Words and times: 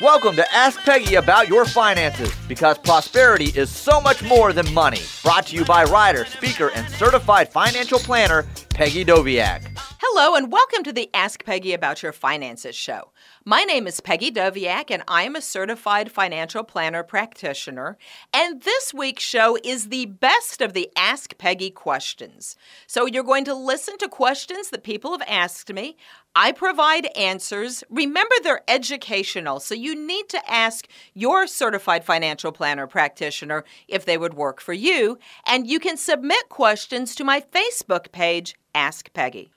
Welcome 0.00 0.34
to 0.36 0.52
Ask 0.52 0.80
Peggy 0.80 1.14
About 1.14 1.46
Your 1.46 1.64
Finances 1.64 2.34
because 2.48 2.78
prosperity 2.78 3.52
is 3.54 3.70
so 3.70 4.00
much 4.00 4.24
more 4.24 4.52
than 4.52 4.74
money. 4.74 4.98
Brought 5.22 5.46
to 5.46 5.56
you 5.56 5.64
by 5.64 5.84
writer, 5.84 6.24
speaker, 6.24 6.72
and 6.74 6.92
certified 6.94 7.52
financial 7.52 8.00
planner 8.00 8.44
Peggy 8.70 9.04
Doviak. 9.04 9.73
Hello, 10.16 10.36
and 10.36 10.52
welcome 10.52 10.84
to 10.84 10.92
the 10.92 11.10
Ask 11.12 11.44
Peggy 11.44 11.72
About 11.72 12.00
Your 12.00 12.12
Finances 12.12 12.76
show. 12.76 13.10
My 13.44 13.64
name 13.64 13.88
is 13.88 13.98
Peggy 13.98 14.30
Doviak, 14.30 14.88
and 14.88 15.02
I 15.08 15.24
am 15.24 15.34
a 15.34 15.40
certified 15.40 16.08
financial 16.08 16.62
planner 16.62 17.02
practitioner. 17.02 17.98
And 18.32 18.62
this 18.62 18.94
week's 18.94 19.24
show 19.24 19.58
is 19.64 19.88
the 19.88 20.06
best 20.06 20.60
of 20.60 20.72
the 20.72 20.88
Ask 20.96 21.36
Peggy 21.36 21.68
questions. 21.68 22.54
So 22.86 23.06
you're 23.06 23.24
going 23.24 23.44
to 23.46 23.54
listen 23.54 23.98
to 23.98 24.08
questions 24.08 24.70
that 24.70 24.84
people 24.84 25.10
have 25.10 25.28
asked 25.28 25.72
me. 25.72 25.96
I 26.36 26.52
provide 26.52 27.06
answers. 27.16 27.82
Remember, 27.90 28.36
they're 28.44 28.62
educational, 28.68 29.58
so 29.58 29.74
you 29.74 29.96
need 29.96 30.28
to 30.28 30.48
ask 30.48 30.86
your 31.14 31.48
certified 31.48 32.04
financial 32.04 32.52
planner 32.52 32.86
practitioner 32.86 33.64
if 33.88 34.04
they 34.04 34.16
would 34.16 34.34
work 34.34 34.60
for 34.60 34.74
you. 34.74 35.18
And 35.44 35.66
you 35.66 35.80
can 35.80 35.96
submit 35.96 36.48
questions 36.50 37.16
to 37.16 37.24
my 37.24 37.40
Facebook 37.40 38.12
page, 38.12 38.54
Ask 38.76 39.12
Peggy. 39.12 39.50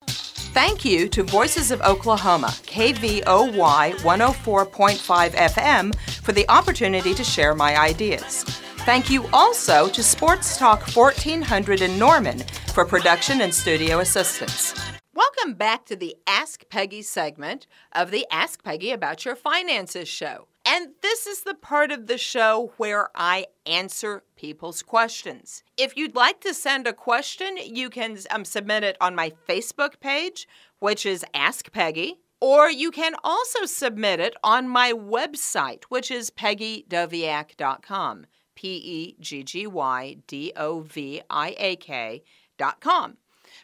Thank 0.53 0.83
you 0.83 1.07
to 1.09 1.23
Voices 1.23 1.71
of 1.71 1.81
Oklahoma, 1.81 2.47
KVOY 2.47 3.93
104.5 3.93 5.31
FM, 5.31 5.95
for 6.23 6.31
the 6.31 6.49
opportunity 6.49 7.13
to 7.13 7.23
share 7.23 7.53
my 7.53 7.77
ideas. 7.79 8.43
Thank 8.85 9.09
you 9.09 9.27
also 9.33 9.87
to 9.89 10.01
Sports 10.01 10.57
Talk 10.57 10.81
1400 10.95 11.81
in 11.81 11.99
Norman 11.99 12.39
for 12.73 12.85
production 12.85 13.41
and 13.41 13.53
studio 13.53 13.99
assistance. 13.99 14.73
Welcome 15.13 15.53
back 15.55 15.85
to 15.85 15.95
the 15.95 16.15
Ask 16.25 16.67
Peggy 16.69 17.01
segment 17.01 17.67
of 17.91 18.09
the 18.09 18.25
Ask 18.31 18.63
Peggy 18.63 18.91
About 18.91 19.25
Your 19.25 19.35
Finances 19.35 20.07
show. 20.07 20.47
And 20.69 20.89
this 21.01 21.25
is 21.25 21.43
the 21.43 21.53
part 21.53 21.93
of 21.93 22.07
the 22.07 22.17
show 22.17 22.73
where 22.75 23.07
I 23.15 23.45
answer 23.65 24.23
people's 24.35 24.83
questions. 24.83 25.63
If 25.77 25.95
you'd 25.95 26.13
like 26.13 26.41
to 26.41 26.53
send 26.53 26.87
a 26.87 26.91
question, 26.91 27.55
you 27.55 27.89
can 27.89 28.17
um, 28.31 28.43
submit 28.43 28.83
it 28.83 28.97
on 28.99 29.15
my 29.15 29.31
Facebook 29.47 30.01
page, 30.01 30.45
which 30.79 31.05
is 31.05 31.23
Ask 31.33 31.71
Peggy. 31.71 32.15
Or 32.41 32.69
you 32.69 32.91
can 32.91 33.15
also 33.23 33.63
submit 33.63 34.19
it 34.19 34.35
on 34.43 34.67
my 34.67 34.91
website, 34.91 35.85
which 35.85 36.11
is 36.11 36.29
peggydoviak.com. 36.29 38.25
P 38.55 38.67
E 38.75 39.15
G 39.21 39.43
G 39.43 39.67
Y 39.67 40.17
D 40.27 40.51
O 40.57 40.81
V 40.81 41.21
I 41.29 41.55
A 41.57 41.75
K.com. 41.77 43.17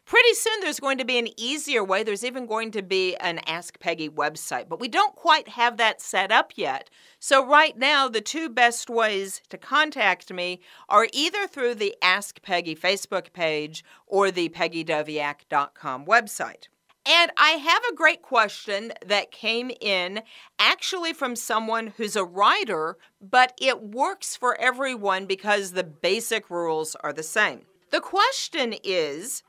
Pretty 0.06 0.34
soon 0.34 0.60
there's 0.60 0.82
going 0.82 0.98
to 0.98 1.06
be 1.06 1.18
an 1.18 1.30
easier 1.40 1.84
way. 1.84 2.04
There's 2.04 2.26
even 2.26 2.46
going 2.46 2.72
to 2.72 2.82
be 2.82 3.16
an 3.18 3.40
Ask 3.48 3.80
Peggy 3.80 4.10
website, 4.10 4.68
but 4.68 4.80
we 4.80 4.90
don't 4.90 5.16
quite 5.16 5.48
have 5.48 5.78
that 5.78 6.02
set 6.02 6.32
up 6.32 6.54
yet. 6.56 6.90
So, 7.20 7.46
right 7.46 7.78
now, 7.78 8.10
the 8.10 8.20
two 8.20 8.50
best 8.50 8.90
ways 8.90 9.42
to 9.50 9.58
contact 9.58 10.32
me 10.32 10.60
are 10.90 11.08
either 11.14 11.48
through 11.48 11.76
the 11.76 11.96
Ask 12.02 12.42
Peggy 12.42 12.76
Facebook 12.76 13.32
page 13.32 13.84
or 14.06 14.30
the 14.30 14.50
peggydoviak.com 14.50 16.06
website. 16.06 16.68
And 17.06 17.32
I 17.38 17.52
have 17.52 17.84
a 17.86 17.96
great 17.96 18.22
question 18.22 18.94
that 19.06 19.32
came 19.32 19.72
in 19.82 20.22
actually 20.58 21.14
from 21.14 21.36
someone 21.36 21.94
who's 21.98 22.16
a 22.16 22.24
writer, 22.24 22.98
but 23.22 23.54
it 23.60 23.82
works 23.82 24.36
for 24.36 24.60
everyone 24.60 25.26
because 25.26 25.72
the 25.72 25.84
basic 25.84 26.50
rules 26.50 26.96
are 26.96 27.12
the 27.12 27.24
same. 27.24 27.64
The 27.90 28.00
question 28.00 28.74
is 28.84 29.44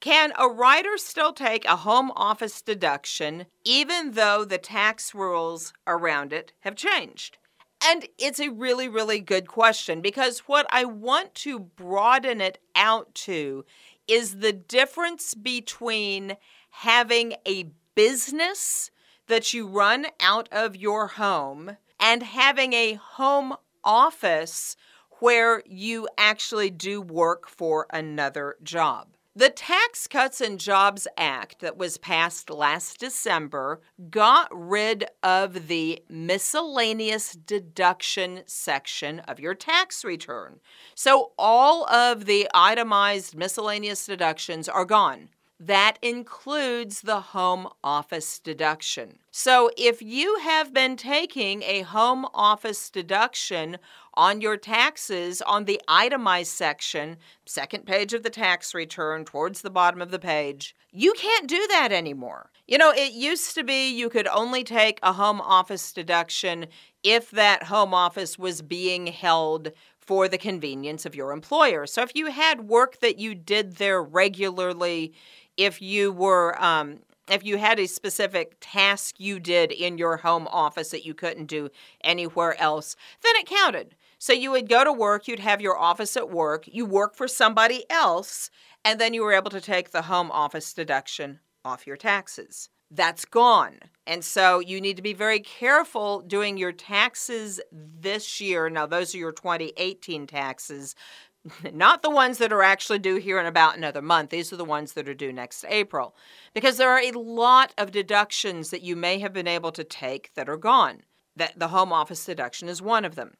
can 0.00 0.32
a 0.38 0.48
writer 0.48 0.96
still 0.96 1.32
take 1.32 1.64
a 1.66 1.76
home 1.76 2.10
office 2.16 2.62
deduction 2.62 3.46
even 3.64 4.12
though 4.12 4.44
the 4.44 4.58
tax 4.58 5.14
rules 5.14 5.72
around 5.86 6.32
it 6.32 6.52
have 6.60 6.74
changed? 6.74 7.36
And 7.82 8.06
it's 8.18 8.40
a 8.40 8.50
really, 8.50 8.88
really 8.88 9.20
good 9.20 9.46
question 9.46 10.00
because 10.00 10.40
what 10.40 10.66
I 10.70 10.84
want 10.84 11.34
to 11.36 11.58
broaden 11.58 12.40
it 12.40 12.58
out 12.74 13.14
to 13.26 13.64
is 14.06 14.38
the 14.38 14.52
difference 14.52 15.34
between 15.34 16.36
having 16.70 17.34
a 17.46 17.70
business 17.94 18.90
that 19.28 19.54
you 19.54 19.66
run 19.66 20.06
out 20.20 20.48
of 20.50 20.76
your 20.76 21.06
home 21.06 21.76
and 21.98 22.22
having 22.22 22.72
a 22.72 22.94
home 22.94 23.54
office 23.84 24.76
where 25.20 25.62
you 25.66 26.08
actually 26.18 26.70
do 26.70 27.00
work 27.00 27.48
for 27.48 27.86
another 27.90 28.56
job. 28.62 29.08
The 29.36 29.48
Tax 29.48 30.08
Cuts 30.08 30.40
and 30.40 30.58
Jobs 30.58 31.06
Act 31.16 31.60
that 31.60 31.76
was 31.76 31.98
passed 31.98 32.50
last 32.50 32.98
December 32.98 33.80
got 34.10 34.48
rid 34.50 35.04
of 35.22 35.68
the 35.68 36.02
miscellaneous 36.08 37.34
deduction 37.34 38.42
section 38.46 39.20
of 39.20 39.38
your 39.38 39.54
tax 39.54 40.04
return. 40.04 40.58
So 40.96 41.30
all 41.38 41.88
of 41.88 42.24
the 42.24 42.48
itemized 42.52 43.36
miscellaneous 43.36 44.04
deductions 44.04 44.68
are 44.68 44.84
gone. 44.84 45.28
That 45.62 45.98
includes 46.00 47.02
the 47.02 47.20
home 47.20 47.68
office 47.84 48.38
deduction. 48.38 49.18
So, 49.30 49.70
if 49.76 50.00
you 50.00 50.38
have 50.38 50.72
been 50.72 50.96
taking 50.96 51.62
a 51.64 51.82
home 51.82 52.24
office 52.32 52.88
deduction 52.88 53.76
on 54.14 54.40
your 54.40 54.56
taxes 54.56 55.42
on 55.42 55.66
the 55.66 55.78
itemized 55.86 56.52
section, 56.52 57.18
second 57.44 57.84
page 57.84 58.14
of 58.14 58.22
the 58.22 58.30
tax 58.30 58.74
return, 58.74 59.26
towards 59.26 59.60
the 59.60 59.68
bottom 59.68 60.00
of 60.00 60.10
the 60.10 60.18
page, 60.18 60.74
you 60.92 61.12
can't 61.12 61.46
do 61.46 61.66
that 61.68 61.92
anymore. 61.92 62.50
You 62.66 62.78
know, 62.78 62.92
it 62.92 63.12
used 63.12 63.54
to 63.54 63.62
be 63.62 63.90
you 63.90 64.08
could 64.08 64.28
only 64.28 64.64
take 64.64 64.98
a 65.02 65.12
home 65.12 65.42
office 65.42 65.92
deduction 65.92 66.68
if 67.02 67.30
that 67.32 67.64
home 67.64 67.92
office 67.92 68.38
was 68.38 68.62
being 68.62 69.08
held 69.08 69.72
for 69.98 70.26
the 70.26 70.38
convenience 70.38 71.06
of 71.06 71.14
your 71.14 71.30
employer. 71.30 71.86
So, 71.86 72.02
if 72.02 72.16
you 72.16 72.32
had 72.32 72.68
work 72.68 72.98
that 73.00 73.18
you 73.18 73.34
did 73.34 73.76
there 73.76 74.02
regularly, 74.02 75.12
if 75.56 75.80
you 75.82 76.12
were 76.12 76.60
um, 76.62 77.00
if 77.30 77.44
you 77.44 77.58
had 77.58 77.78
a 77.78 77.86
specific 77.86 78.56
task 78.60 79.14
you 79.18 79.38
did 79.38 79.70
in 79.70 79.98
your 79.98 80.18
home 80.18 80.48
office 80.48 80.90
that 80.90 81.06
you 81.06 81.14
couldn't 81.14 81.46
do 81.46 81.70
anywhere 82.02 82.60
else, 82.60 82.96
then 83.22 83.36
it 83.36 83.46
counted. 83.46 83.94
So 84.18 84.32
you 84.32 84.50
would 84.50 84.68
go 84.68 84.84
to 84.84 84.92
work, 84.92 85.28
you'd 85.28 85.38
have 85.38 85.60
your 85.60 85.78
office 85.78 86.16
at 86.16 86.30
work, 86.30 86.68
you 86.70 86.84
work 86.84 87.14
for 87.14 87.28
somebody 87.28 87.84
else, 87.88 88.50
and 88.84 89.00
then 89.00 89.14
you 89.14 89.22
were 89.22 89.32
able 89.32 89.50
to 89.50 89.60
take 89.60 89.90
the 89.90 90.02
home 90.02 90.30
office 90.30 90.74
deduction 90.74 91.40
off 91.64 91.86
your 91.86 91.96
taxes. 91.96 92.68
That's 92.90 93.24
gone. 93.24 93.78
And 94.06 94.24
so 94.24 94.58
you 94.58 94.80
need 94.80 94.96
to 94.96 95.02
be 95.02 95.12
very 95.12 95.38
careful 95.38 96.20
doing 96.22 96.56
your 96.56 96.72
taxes 96.72 97.60
this 97.70 98.40
year. 98.40 98.68
Now, 98.68 98.86
those 98.86 99.14
are 99.14 99.18
your 99.18 99.30
2018 99.30 100.26
taxes 100.26 100.96
not 101.72 102.02
the 102.02 102.10
ones 102.10 102.38
that 102.38 102.52
are 102.52 102.62
actually 102.62 102.98
due 102.98 103.16
here 103.16 103.38
in 103.38 103.46
about 103.46 103.76
another 103.76 104.02
month. 104.02 104.30
These 104.30 104.52
are 104.52 104.56
the 104.56 104.64
ones 104.64 104.92
that 104.92 105.08
are 105.08 105.14
due 105.14 105.32
next 105.32 105.64
April. 105.68 106.14
Because 106.54 106.76
there 106.76 106.90
are 106.90 107.00
a 107.00 107.12
lot 107.12 107.72
of 107.78 107.92
deductions 107.92 108.70
that 108.70 108.82
you 108.82 108.96
may 108.96 109.18
have 109.18 109.32
been 109.32 109.48
able 109.48 109.72
to 109.72 109.84
take 109.84 110.32
that 110.34 110.48
are 110.48 110.56
gone. 110.56 111.02
That 111.36 111.58
the 111.58 111.68
home 111.68 111.92
office 111.92 112.24
deduction 112.24 112.68
is 112.68 112.82
one 112.82 113.04
of 113.04 113.14
them. 113.14 113.34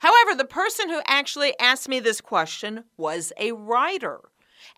However, 0.00 0.34
the 0.34 0.44
person 0.44 0.90
who 0.90 1.00
actually 1.06 1.58
asked 1.58 1.88
me 1.88 2.00
this 2.00 2.20
question 2.20 2.84
was 2.96 3.32
a 3.38 3.52
writer. 3.52 4.20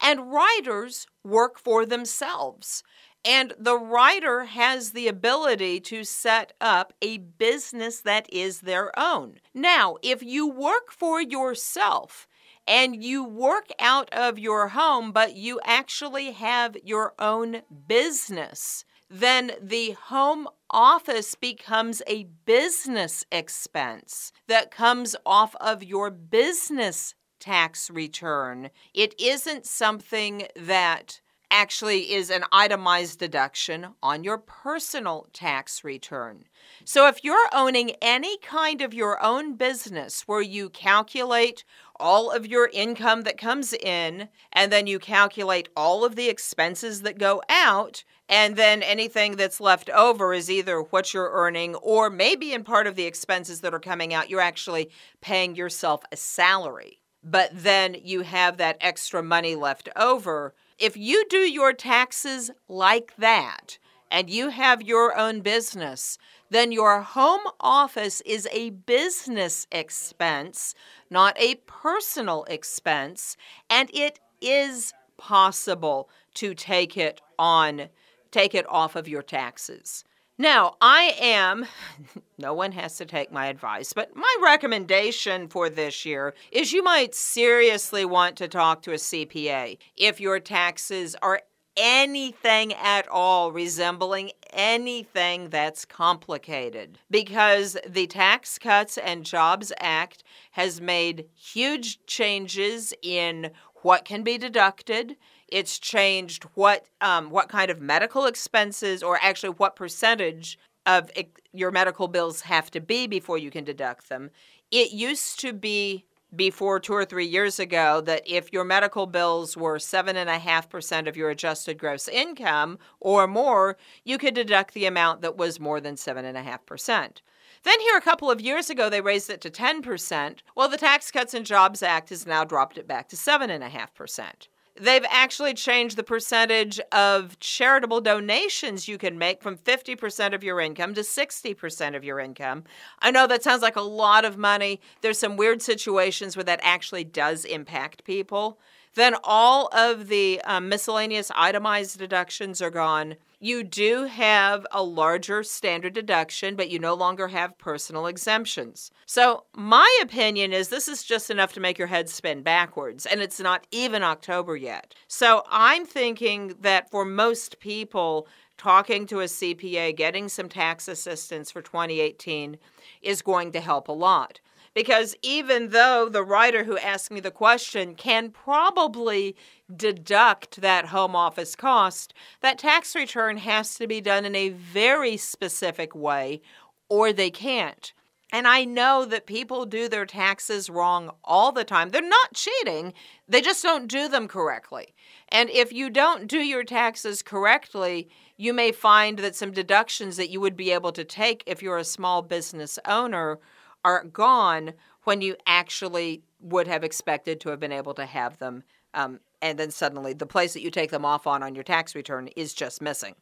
And 0.00 0.32
writers 0.32 1.06
work 1.24 1.58
for 1.58 1.84
themselves. 1.84 2.82
And 3.24 3.52
the 3.58 3.78
writer 3.78 4.44
has 4.44 4.92
the 4.92 5.08
ability 5.08 5.80
to 5.80 6.04
set 6.04 6.54
up 6.60 6.94
a 7.02 7.18
business 7.18 8.00
that 8.00 8.32
is 8.32 8.60
their 8.60 8.98
own. 8.98 9.40
Now, 9.52 9.96
if 10.02 10.22
you 10.22 10.48
work 10.48 10.90
for 10.90 11.20
yourself, 11.20 12.26
and 12.70 13.02
you 13.02 13.24
work 13.24 13.66
out 13.80 14.08
of 14.14 14.38
your 14.38 14.68
home, 14.68 15.10
but 15.10 15.34
you 15.34 15.58
actually 15.64 16.30
have 16.30 16.76
your 16.84 17.14
own 17.18 17.62
business, 17.88 18.84
then 19.10 19.50
the 19.60 19.90
home 20.04 20.46
office 20.70 21.34
becomes 21.34 22.00
a 22.06 22.28
business 22.44 23.24
expense 23.32 24.30
that 24.46 24.70
comes 24.70 25.16
off 25.26 25.56
of 25.56 25.82
your 25.82 26.10
business 26.10 27.16
tax 27.40 27.90
return. 27.90 28.70
It 28.94 29.20
isn't 29.20 29.66
something 29.66 30.46
that 30.54 31.20
actually 31.50 32.12
is 32.12 32.30
an 32.30 32.44
itemized 32.52 33.18
deduction 33.18 33.88
on 34.02 34.24
your 34.24 34.38
personal 34.38 35.26
tax 35.32 35.84
return. 35.84 36.44
So 36.84 37.06
if 37.06 37.24
you're 37.24 37.48
owning 37.52 37.92
any 38.00 38.38
kind 38.38 38.80
of 38.80 38.94
your 38.94 39.22
own 39.22 39.56
business 39.56 40.22
where 40.22 40.40
you 40.40 40.70
calculate 40.70 41.64
all 41.98 42.30
of 42.30 42.46
your 42.46 42.70
income 42.72 43.22
that 43.22 43.36
comes 43.36 43.72
in, 43.74 44.28
and 44.52 44.72
then 44.72 44.86
you 44.86 44.98
calculate 44.98 45.68
all 45.76 46.04
of 46.04 46.16
the 46.16 46.28
expenses 46.28 47.02
that 47.02 47.18
go 47.18 47.42
out, 47.48 48.04
and 48.28 48.56
then 48.56 48.82
anything 48.82 49.36
that's 49.36 49.60
left 49.60 49.90
over 49.90 50.32
is 50.32 50.50
either 50.50 50.80
what 50.80 51.12
you're 51.12 51.30
earning, 51.32 51.74
or 51.76 52.08
maybe 52.08 52.54
in 52.54 52.64
part 52.64 52.86
of 52.86 52.96
the 52.96 53.04
expenses 53.04 53.60
that 53.60 53.74
are 53.74 53.80
coming 53.80 54.14
out, 54.14 54.30
you're 54.30 54.40
actually 54.40 54.90
paying 55.20 55.54
yourself 55.54 56.02
a 56.10 56.16
salary. 56.16 57.00
But 57.22 57.50
then 57.52 57.96
you 58.02 58.22
have 58.22 58.56
that 58.56 58.78
extra 58.80 59.22
money 59.22 59.54
left 59.54 59.90
over 59.94 60.54
if 60.80 60.96
you 60.96 61.24
do 61.28 61.38
your 61.38 61.72
taxes 61.72 62.50
like 62.68 63.14
that, 63.18 63.78
and 64.10 64.28
you 64.28 64.48
have 64.48 64.82
your 64.82 65.16
own 65.16 65.40
business, 65.40 66.18
then 66.50 66.72
your 66.72 67.00
home 67.00 67.42
office 67.60 68.20
is 68.22 68.48
a 68.50 68.70
business 68.70 69.66
expense, 69.70 70.74
not 71.08 71.36
a 71.40 71.54
personal 71.66 72.44
expense, 72.44 73.36
and 73.68 73.88
it 73.94 74.18
is 74.40 74.92
possible 75.16 76.08
to 76.34 76.54
take 76.54 76.96
it 76.96 77.20
on 77.38 77.88
take 78.30 78.54
it 78.54 78.64
off 78.68 78.94
of 78.94 79.08
your 79.08 79.22
taxes. 79.22 80.04
Now, 80.40 80.76
I 80.80 81.14
am, 81.20 81.66
no 82.38 82.54
one 82.54 82.72
has 82.72 82.96
to 82.96 83.04
take 83.04 83.30
my 83.30 83.48
advice, 83.48 83.92
but 83.92 84.16
my 84.16 84.36
recommendation 84.42 85.48
for 85.48 85.68
this 85.68 86.06
year 86.06 86.32
is 86.50 86.72
you 86.72 86.82
might 86.82 87.14
seriously 87.14 88.06
want 88.06 88.36
to 88.36 88.48
talk 88.48 88.80
to 88.82 88.92
a 88.92 88.94
CPA 88.94 89.76
if 89.98 90.18
your 90.18 90.40
taxes 90.40 91.14
are 91.20 91.42
anything 91.76 92.72
at 92.72 93.06
all 93.08 93.52
resembling 93.52 94.30
anything 94.50 95.50
that's 95.50 95.84
complicated 95.84 96.98
because 97.10 97.76
the 97.86 98.06
Tax 98.06 98.58
Cuts 98.58 98.96
and 98.96 99.26
Jobs 99.26 99.74
Act 99.78 100.24
has 100.52 100.80
made 100.80 101.26
huge 101.34 102.04
changes 102.06 102.94
in 103.02 103.50
what 103.82 104.06
can 104.06 104.22
be 104.22 104.38
deducted. 104.38 105.16
It's 105.50 105.78
changed 105.78 106.44
what 106.54 106.86
um, 107.00 107.30
what 107.30 107.48
kind 107.48 107.70
of 107.70 107.80
medical 107.80 108.26
expenses, 108.26 109.02
or 109.02 109.18
actually 109.22 109.50
what 109.50 109.76
percentage 109.76 110.58
of 110.86 111.10
your 111.52 111.70
medical 111.70 112.08
bills 112.08 112.42
have 112.42 112.70
to 112.70 112.80
be 112.80 113.06
before 113.06 113.38
you 113.38 113.50
can 113.50 113.64
deduct 113.64 114.08
them. 114.08 114.30
It 114.70 114.92
used 114.92 115.40
to 115.40 115.52
be 115.52 116.06
before 116.34 116.78
two 116.78 116.92
or 116.92 117.04
three 117.04 117.26
years 117.26 117.58
ago 117.58 118.00
that 118.02 118.22
if 118.24 118.52
your 118.52 118.64
medical 118.64 119.06
bills 119.06 119.56
were 119.56 119.78
7.5% 119.78 121.08
of 121.08 121.16
your 121.16 121.30
adjusted 121.30 121.76
gross 121.76 122.06
income 122.06 122.78
or 123.00 123.26
more, 123.26 123.76
you 124.04 124.16
could 124.16 124.34
deduct 124.34 124.74
the 124.74 124.86
amount 124.86 125.22
that 125.22 125.36
was 125.36 125.58
more 125.58 125.80
than 125.80 125.96
7.5%. 125.96 127.20
Then, 127.62 127.80
here 127.80 127.96
a 127.96 128.00
couple 128.00 128.30
of 128.30 128.40
years 128.40 128.70
ago, 128.70 128.88
they 128.88 129.00
raised 129.00 129.28
it 129.28 129.40
to 129.42 129.50
10%. 129.50 130.38
Well, 130.56 130.68
the 130.68 130.78
Tax 130.78 131.10
Cuts 131.10 131.34
and 131.34 131.44
Jobs 131.44 131.82
Act 131.82 132.08
has 132.08 132.26
now 132.26 132.44
dropped 132.44 132.78
it 132.78 132.86
back 132.86 133.08
to 133.08 133.16
7.5%. 133.16 134.48
They've 134.80 135.04
actually 135.10 135.52
changed 135.52 135.98
the 135.98 136.02
percentage 136.02 136.80
of 136.90 137.38
charitable 137.38 138.00
donations 138.00 138.88
you 138.88 138.96
can 138.96 139.18
make 139.18 139.42
from 139.42 139.58
50% 139.58 140.34
of 140.34 140.42
your 140.42 140.58
income 140.58 140.94
to 140.94 141.02
60% 141.02 141.94
of 141.94 142.02
your 142.02 142.18
income. 142.18 142.64
I 143.00 143.10
know 143.10 143.26
that 143.26 143.42
sounds 143.42 143.60
like 143.60 143.76
a 143.76 143.82
lot 143.82 144.24
of 144.24 144.38
money. 144.38 144.80
There's 145.02 145.18
some 145.18 145.36
weird 145.36 145.60
situations 145.60 146.34
where 146.34 146.44
that 146.44 146.60
actually 146.62 147.04
does 147.04 147.44
impact 147.44 148.04
people. 148.04 148.58
Then 148.94 149.16
all 149.22 149.68
of 149.74 150.08
the 150.08 150.40
um, 150.46 150.70
miscellaneous 150.70 151.30
itemized 151.36 151.98
deductions 151.98 152.62
are 152.62 152.70
gone. 152.70 153.16
You 153.42 153.64
do 153.64 154.04
have 154.04 154.66
a 154.70 154.82
larger 154.82 155.42
standard 155.42 155.94
deduction, 155.94 156.56
but 156.56 156.68
you 156.68 156.78
no 156.78 156.92
longer 156.92 157.28
have 157.28 157.56
personal 157.56 158.06
exemptions. 158.06 158.90
So, 159.06 159.44
my 159.56 159.98
opinion 160.02 160.52
is 160.52 160.68
this 160.68 160.88
is 160.88 161.02
just 161.02 161.30
enough 161.30 161.54
to 161.54 161.60
make 161.60 161.78
your 161.78 161.86
head 161.86 162.10
spin 162.10 162.42
backwards, 162.42 163.06
and 163.06 163.22
it's 163.22 163.40
not 163.40 163.66
even 163.70 164.02
October 164.02 164.56
yet. 164.56 164.94
So, 165.08 165.42
I'm 165.48 165.86
thinking 165.86 166.54
that 166.60 166.90
for 166.90 167.06
most 167.06 167.60
people, 167.60 168.28
talking 168.58 169.06
to 169.06 169.20
a 169.20 169.24
CPA, 169.24 169.96
getting 169.96 170.28
some 170.28 170.50
tax 170.50 170.86
assistance 170.86 171.50
for 171.50 171.62
2018 171.62 172.58
is 173.00 173.22
going 173.22 173.52
to 173.52 173.60
help 173.60 173.88
a 173.88 173.92
lot 173.92 174.38
because 174.74 175.16
even 175.22 175.70
though 175.70 176.08
the 176.08 176.22
writer 176.22 176.64
who 176.64 176.78
asked 176.78 177.10
me 177.10 177.20
the 177.20 177.30
question 177.30 177.94
can 177.94 178.30
probably 178.30 179.36
deduct 179.74 180.60
that 180.60 180.86
home 180.86 181.16
office 181.16 181.56
cost, 181.56 182.14
that 182.40 182.58
tax 182.58 182.94
return 182.94 183.36
has 183.38 183.74
to 183.76 183.86
be 183.86 184.00
done 184.00 184.24
in 184.24 184.34
a 184.34 184.50
very 184.50 185.16
specific 185.16 185.94
way 185.94 186.40
or 186.88 187.12
they 187.12 187.30
can't. 187.30 187.92
And 188.32 188.46
I 188.46 188.64
know 188.64 189.04
that 189.06 189.26
people 189.26 189.66
do 189.66 189.88
their 189.88 190.06
taxes 190.06 190.70
wrong 190.70 191.10
all 191.24 191.50
the 191.50 191.64
time. 191.64 191.90
They're 191.90 192.02
not 192.02 192.34
cheating, 192.34 192.92
they 193.28 193.40
just 193.40 193.62
don't 193.62 193.88
do 193.88 194.08
them 194.08 194.28
correctly. 194.28 194.94
And 195.30 195.50
if 195.50 195.72
you 195.72 195.90
don't 195.90 196.28
do 196.28 196.38
your 196.38 196.64
taxes 196.64 197.22
correctly, 197.22 198.08
you 198.36 198.52
may 198.52 198.72
find 198.72 199.18
that 199.18 199.36
some 199.36 199.50
deductions 199.50 200.16
that 200.16 200.30
you 200.30 200.40
would 200.40 200.56
be 200.56 200.70
able 200.70 200.92
to 200.92 201.04
take 201.04 201.42
if 201.46 201.62
you're 201.62 201.78
a 201.78 201.84
small 201.84 202.22
business 202.22 202.78
owner 202.86 203.38
are 203.84 204.04
gone 204.04 204.72
when 205.04 205.20
you 205.20 205.36
actually 205.46 206.22
would 206.40 206.66
have 206.66 206.84
expected 206.84 207.40
to 207.40 207.50
have 207.50 207.60
been 207.60 207.72
able 207.72 207.94
to 207.94 208.06
have 208.06 208.38
them. 208.38 208.62
Um, 208.94 209.20
and 209.42 209.58
then 209.58 209.70
suddenly 209.70 210.12
the 210.12 210.26
place 210.26 210.52
that 210.52 210.62
you 210.62 210.70
take 210.70 210.90
them 210.90 211.04
off 211.04 211.26
on 211.26 211.42
on 211.42 211.54
your 211.54 211.64
tax 211.64 211.94
return 211.94 212.28
is 212.36 212.52
just 212.52 212.82
missing. 212.82 213.14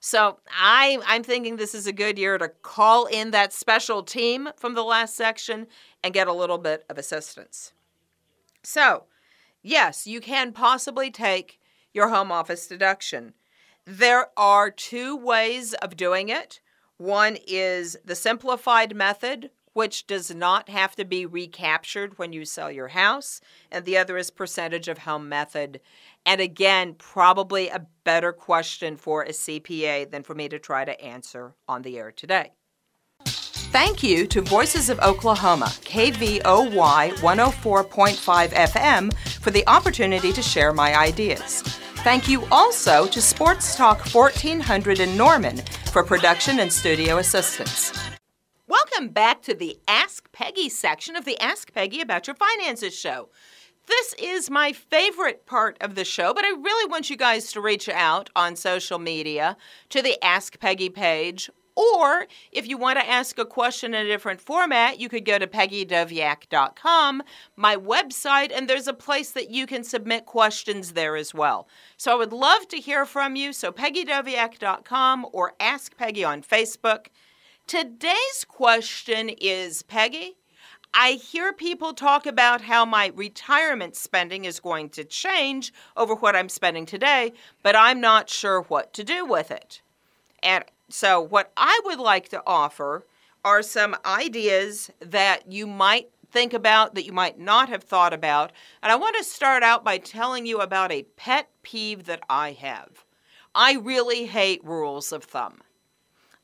So 0.00 0.38
I, 0.50 0.98
I'm 1.06 1.22
thinking 1.22 1.56
this 1.56 1.74
is 1.74 1.86
a 1.86 1.92
good 1.92 2.18
year 2.18 2.38
to 2.38 2.48
call 2.48 3.06
in 3.06 3.30
that 3.32 3.52
special 3.52 4.02
team 4.02 4.48
from 4.56 4.74
the 4.74 4.84
last 4.84 5.16
section 5.16 5.66
and 6.02 6.14
get 6.14 6.28
a 6.28 6.32
little 6.32 6.58
bit 6.58 6.84
of 6.88 6.96
assistance. 6.96 7.72
So, 8.62 9.04
yes, 9.62 10.06
you 10.06 10.20
can 10.20 10.52
possibly 10.52 11.10
take 11.10 11.60
your 11.92 12.08
home 12.08 12.30
office 12.30 12.66
deduction. 12.66 13.34
There 13.84 14.28
are 14.36 14.70
two 14.70 15.16
ways 15.16 15.74
of 15.74 15.96
doing 15.96 16.28
it. 16.28 16.60
One 16.96 17.36
is 17.46 17.96
the 18.04 18.14
simplified 18.14 18.94
method, 18.94 19.50
which 19.76 20.06
does 20.06 20.34
not 20.34 20.70
have 20.70 20.96
to 20.96 21.04
be 21.04 21.26
recaptured 21.26 22.18
when 22.18 22.32
you 22.32 22.46
sell 22.46 22.72
your 22.72 22.88
house, 22.88 23.42
and 23.70 23.84
the 23.84 23.94
other 23.94 24.16
is 24.16 24.30
percentage 24.30 24.88
of 24.88 24.96
home 24.96 25.28
method. 25.28 25.78
And 26.24 26.40
again, 26.40 26.94
probably 26.94 27.68
a 27.68 27.86
better 28.02 28.32
question 28.32 28.96
for 28.96 29.22
a 29.22 29.32
CPA 29.32 30.10
than 30.10 30.22
for 30.22 30.34
me 30.34 30.48
to 30.48 30.58
try 30.58 30.86
to 30.86 30.98
answer 30.98 31.52
on 31.68 31.82
the 31.82 31.98
air 31.98 32.10
today. 32.10 32.52
Thank 33.26 34.02
you 34.02 34.26
to 34.28 34.40
Voices 34.40 34.88
of 34.88 34.98
Oklahoma, 35.00 35.66
KVOY 35.66 37.12
104.5 37.12 38.48
FM, 38.48 39.14
for 39.42 39.50
the 39.50 39.66
opportunity 39.68 40.32
to 40.32 40.40
share 40.40 40.72
my 40.72 40.98
ideas. 40.98 41.60
Thank 41.96 42.28
you 42.28 42.46
also 42.50 43.06
to 43.08 43.20
Sports 43.20 43.76
Talk 43.76 44.00
1400 44.06 45.00
in 45.00 45.18
Norman 45.18 45.58
for 45.92 46.02
production 46.02 46.60
and 46.60 46.72
studio 46.72 47.18
assistance. 47.18 48.15
Welcome 48.68 49.10
back 49.10 49.42
to 49.42 49.54
the 49.54 49.78
Ask 49.86 50.32
Peggy 50.32 50.68
section 50.68 51.14
of 51.14 51.24
the 51.24 51.38
Ask 51.38 51.72
Peggy 51.72 52.00
About 52.00 52.26
Your 52.26 52.34
Finances 52.34 52.98
show. 52.98 53.28
This 53.86 54.12
is 54.18 54.50
my 54.50 54.72
favorite 54.72 55.46
part 55.46 55.76
of 55.80 55.94
the 55.94 56.04
show, 56.04 56.34
but 56.34 56.44
I 56.44 56.48
really 56.48 56.90
want 56.90 57.08
you 57.08 57.16
guys 57.16 57.52
to 57.52 57.60
reach 57.60 57.88
out 57.88 58.28
on 58.34 58.56
social 58.56 58.98
media 58.98 59.56
to 59.90 60.02
the 60.02 60.20
Ask 60.20 60.58
Peggy 60.58 60.88
page. 60.88 61.48
Or 61.76 62.26
if 62.50 62.66
you 62.66 62.76
want 62.76 62.98
to 62.98 63.08
ask 63.08 63.38
a 63.38 63.44
question 63.44 63.94
in 63.94 64.04
a 64.04 64.08
different 64.08 64.40
format, 64.40 64.98
you 64.98 65.08
could 65.08 65.24
go 65.24 65.38
to 65.38 65.46
peggydoviak.com, 65.46 67.22
my 67.54 67.76
website, 67.76 68.50
and 68.52 68.66
there's 68.66 68.88
a 68.88 68.94
place 68.94 69.30
that 69.30 69.48
you 69.48 69.68
can 69.68 69.84
submit 69.84 70.26
questions 70.26 70.94
there 70.94 71.14
as 71.14 71.32
well. 71.32 71.68
So 71.96 72.10
I 72.10 72.16
would 72.16 72.32
love 72.32 72.66
to 72.68 72.78
hear 72.78 73.06
from 73.06 73.36
you. 73.36 73.52
So 73.52 73.70
peggydoviak.com 73.70 75.26
or 75.32 75.52
Ask 75.60 75.96
Peggy 75.96 76.24
on 76.24 76.42
Facebook. 76.42 77.06
Today's 77.66 78.44
question 78.46 79.28
is 79.28 79.82
Peggy, 79.82 80.36
I 80.94 81.14
hear 81.14 81.52
people 81.52 81.94
talk 81.94 82.24
about 82.24 82.60
how 82.60 82.84
my 82.84 83.10
retirement 83.12 83.96
spending 83.96 84.44
is 84.44 84.60
going 84.60 84.88
to 84.90 85.02
change 85.02 85.72
over 85.96 86.14
what 86.14 86.36
I'm 86.36 86.48
spending 86.48 86.86
today, 86.86 87.32
but 87.64 87.74
I'm 87.74 88.00
not 88.00 88.30
sure 88.30 88.62
what 88.62 88.92
to 88.92 89.02
do 89.02 89.26
with 89.26 89.50
it. 89.50 89.82
And 90.44 90.62
so, 90.88 91.20
what 91.20 91.50
I 91.56 91.80
would 91.84 91.98
like 91.98 92.28
to 92.28 92.42
offer 92.46 93.04
are 93.44 93.62
some 93.62 93.96
ideas 94.04 94.92
that 95.00 95.50
you 95.50 95.66
might 95.66 96.10
think 96.30 96.54
about 96.54 96.94
that 96.94 97.04
you 97.04 97.12
might 97.12 97.36
not 97.36 97.68
have 97.68 97.82
thought 97.82 98.12
about. 98.12 98.52
And 98.80 98.92
I 98.92 98.96
want 98.96 99.16
to 99.16 99.24
start 99.24 99.64
out 99.64 99.82
by 99.82 99.98
telling 99.98 100.46
you 100.46 100.60
about 100.60 100.92
a 100.92 101.02
pet 101.16 101.50
peeve 101.64 102.04
that 102.04 102.22
I 102.30 102.52
have. 102.52 103.04
I 103.56 103.72
really 103.72 104.26
hate 104.26 104.64
rules 104.64 105.10
of 105.10 105.24
thumb. 105.24 105.62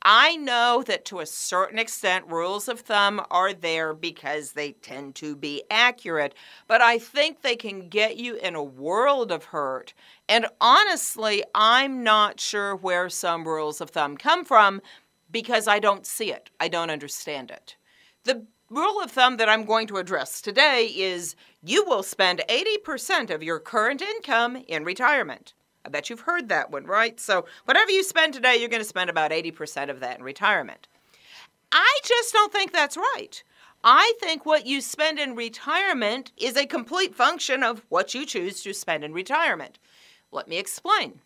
I 0.05 0.37
know 0.37 0.83
that 0.87 1.05
to 1.07 1.21
a 1.21 1.27
certain 1.27 1.79
extent, 1.79 2.27
rules 2.27 2.69
of 2.69 2.81
thumb 2.81 3.25
are 3.31 3.53
there 3.53 3.95
because 3.95 4.53
they 4.53 4.73
tend 4.73 5.15
to 5.17 5.37
be 5.37 5.63
accurate, 5.71 6.35
but 6.67 6.81
I 6.81 6.99
think 6.99 7.43
they 7.43 7.55
can 7.55 7.89
get 7.89 8.17
you 8.17 8.35
in 8.37 8.57
a 8.57 8.63
world 8.63 9.31
of 9.31 9.45
hurt. 9.47 9.95
And 10.29 10.47
honestly, 10.61 11.45
I'm 11.55 12.03
not 12.03 12.41
sure 12.41 12.75
where 12.75 13.09
some 13.09 13.47
rules 13.47 13.81
of 13.81 13.91
thumb 13.91 14.17
come 14.17 14.45
from 14.45 14.83
because 15.31 15.69
I 15.69 15.79
don't 15.79 16.07
see 16.07 16.33
it, 16.33 16.51
I 16.59 16.69
don't 16.69 16.91
understand 16.91 17.51
it. 17.51 17.77
The 18.25 18.45
rule 18.71 19.01
of 19.01 19.11
thumb 19.13 19.37
that 19.37 19.49
I'm 19.49 19.65
going 19.65 19.87
to 19.89 19.99
address 19.99 20.41
today 20.41 20.87
is 20.87 21.37
you 21.63 21.85
will 21.85 22.03
spend 22.03 22.43
80% 22.49 23.31
of 23.31 23.43
your 23.43 23.61
current 23.61 24.03
income 24.03 24.57
in 24.67 24.85
retirement. 24.85 25.55
I 25.85 25.89
bet 25.89 26.11
you've 26.11 26.21
heard 26.21 26.49
that 26.49 26.71
one, 26.71 26.87
right? 26.87 27.19
So, 27.19 27.47
whatever 27.65 27.91
you 27.91 28.03
spend 28.03 28.35
today, 28.35 28.57
you're 28.57 28.69
going 28.69 28.83
to 28.83 28.89
spend 28.89 29.11
about 29.11 29.33
80% 29.33 29.91
of 29.91 30.01
that 30.01 30.19
in 30.19 30.25
retirement. 30.25 30.87
I 31.73 31.99
just 32.05 32.33
don't 32.33 32.53
think 32.53 32.73
that's 32.73 32.97
right. 32.97 33.43
I 33.85 34.13
think 34.21 34.47
what 34.47 34.67
you 34.67 34.81
spend 34.81 35.19
in 35.19 35.35
retirement 35.35 36.31
is 36.37 36.57
a 36.57 36.67
complete 36.67 37.15
function 37.15 37.63
of 37.63 37.85
what 37.89 38.15
you 38.15 38.25
choose 38.25 38.63
to 38.63 38.73
spend 38.73 39.03
in 39.03 39.13
retirement. 39.13 39.79
Let 40.31 40.47
me 40.47 40.59
explain. 40.59 41.21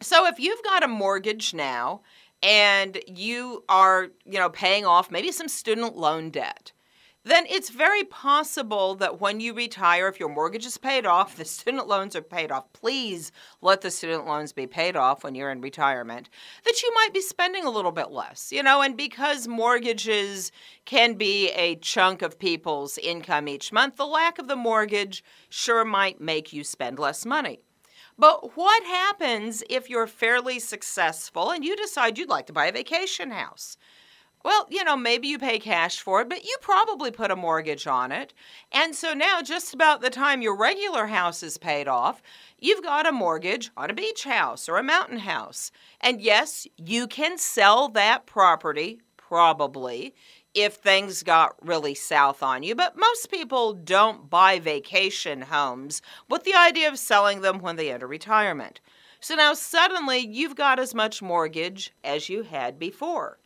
So 0.00 0.26
if 0.26 0.38
you've 0.38 0.62
got 0.62 0.82
a 0.82 0.88
mortgage 0.88 1.52
now 1.52 2.00
and 2.42 2.98
you 3.06 3.64
are, 3.68 4.08
you 4.24 4.38
know, 4.38 4.48
paying 4.48 4.86
off 4.86 5.10
maybe 5.10 5.30
some 5.30 5.48
student 5.48 5.96
loan 5.96 6.30
debt, 6.30 6.72
then 7.24 7.46
it's 7.48 7.70
very 7.70 8.04
possible 8.04 8.94
that 8.96 9.20
when 9.20 9.40
you 9.40 9.54
retire, 9.54 10.08
if 10.08 10.20
your 10.20 10.28
mortgage 10.28 10.66
is 10.66 10.76
paid 10.76 11.06
off, 11.06 11.36
the 11.36 11.44
student 11.44 11.88
loans 11.88 12.14
are 12.14 12.22
paid 12.22 12.52
off, 12.52 12.72
please 12.74 13.32
let 13.62 13.80
the 13.80 13.90
student 13.90 14.26
loans 14.26 14.52
be 14.52 14.66
paid 14.66 14.94
off 14.94 15.24
when 15.24 15.34
you're 15.34 15.50
in 15.50 15.62
retirement, 15.62 16.28
that 16.64 16.82
you 16.82 16.92
might 16.94 17.14
be 17.14 17.22
spending 17.22 17.64
a 17.64 17.70
little 17.70 17.92
bit 17.92 18.10
less, 18.10 18.52
you 18.52 18.62
know, 18.62 18.82
and 18.82 18.96
because 18.96 19.48
mortgages 19.48 20.52
can 20.84 21.14
be 21.14 21.50
a 21.52 21.76
chunk 21.76 22.20
of 22.20 22.38
people's 22.38 22.98
income 22.98 23.48
each 23.48 23.72
month, 23.72 23.96
the 23.96 24.06
lack 24.06 24.38
of 24.38 24.46
the 24.46 24.56
mortgage 24.56 25.24
sure 25.48 25.84
might 25.84 26.20
make 26.20 26.52
you 26.52 26.62
spend 26.62 26.98
less 26.98 27.24
money. 27.24 27.60
But 28.18 28.56
what 28.56 28.84
happens 28.84 29.64
if 29.68 29.90
you're 29.90 30.06
fairly 30.06 30.58
successful 30.60 31.50
and 31.50 31.64
you 31.64 31.74
decide 31.74 32.18
you'd 32.18 32.28
like 32.28 32.46
to 32.46 32.52
buy 32.52 32.66
a 32.66 32.72
vacation 32.72 33.30
house? 33.30 33.76
Well, 34.44 34.66
you 34.68 34.84
know, 34.84 34.94
maybe 34.94 35.26
you 35.26 35.38
pay 35.38 35.58
cash 35.58 36.00
for 36.00 36.20
it, 36.20 36.28
but 36.28 36.44
you 36.44 36.54
probably 36.60 37.10
put 37.10 37.30
a 37.30 37.36
mortgage 37.36 37.86
on 37.86 38.12
it. 38.12 38.34
And 38.70 38.94
so 38.94 39.14
now, 39.14 39.40
just 39.40 39.72
about 39.72 40.02
the 40.02 40.10
time 40.10 40.42
your 40.42 40.54
regular 40.54 41.06
house 41.06 41.42
is 41.42 41.56
paid 41.56 41.88
off, 41.88 42.22
you've 42.58 42.82
got 42.82 43.06
a 43.06 43.12
mortgage 43.12 43.70
on 43.74 43.88
a 43.88 43.94
beach 43.94 44.24
house 44.24 44.68
or 44.68 44.76
a 44.76 44.82
mountain 44.82 45.20
house. 45.20 45.70
And 45.98 46.20
yes, 46.20 46.66
you 46.76 47.06
can 47.06 47.38
sell 47.38 47.88
that 47.90 48.26
property, 48.26 49.00
probably, 49.16 50.14
if 50.52 50.74
things 50.74 51.22
got 51.22 51.56
really 51.66 51.94
south 51.94 52.42
on 52.42 52.62
you. 52.62 52.74
But 52.74 52.98
most 52.98 53.30
people 53.30 53.72
don't 53.72 54.28
buy 54.28 54.58
vacation 54.58 55.40
homes 55.40 56.02
with 56.28 56.44
the 56.44 56.54
idea 56.54 56.88
of 56.88 56.98
selling 56.98 57.40
them 57.40 57.60
when 57.60 57.76
they 57.76 57.90
enter 57.90 58.06
retirement. 58.06 58.80
So 59.20 59.36
now 59.36 59.54
suddenly 59.54 60.18
you've 60.18 60.54
got 60.54 60.78
as 60.78 60.94
much 60.94 61.22
mortgage 61.22 61.94
as 62.04 62.28
you 62.28 62.42
had 62.42 62.78
before. 62.78 63.38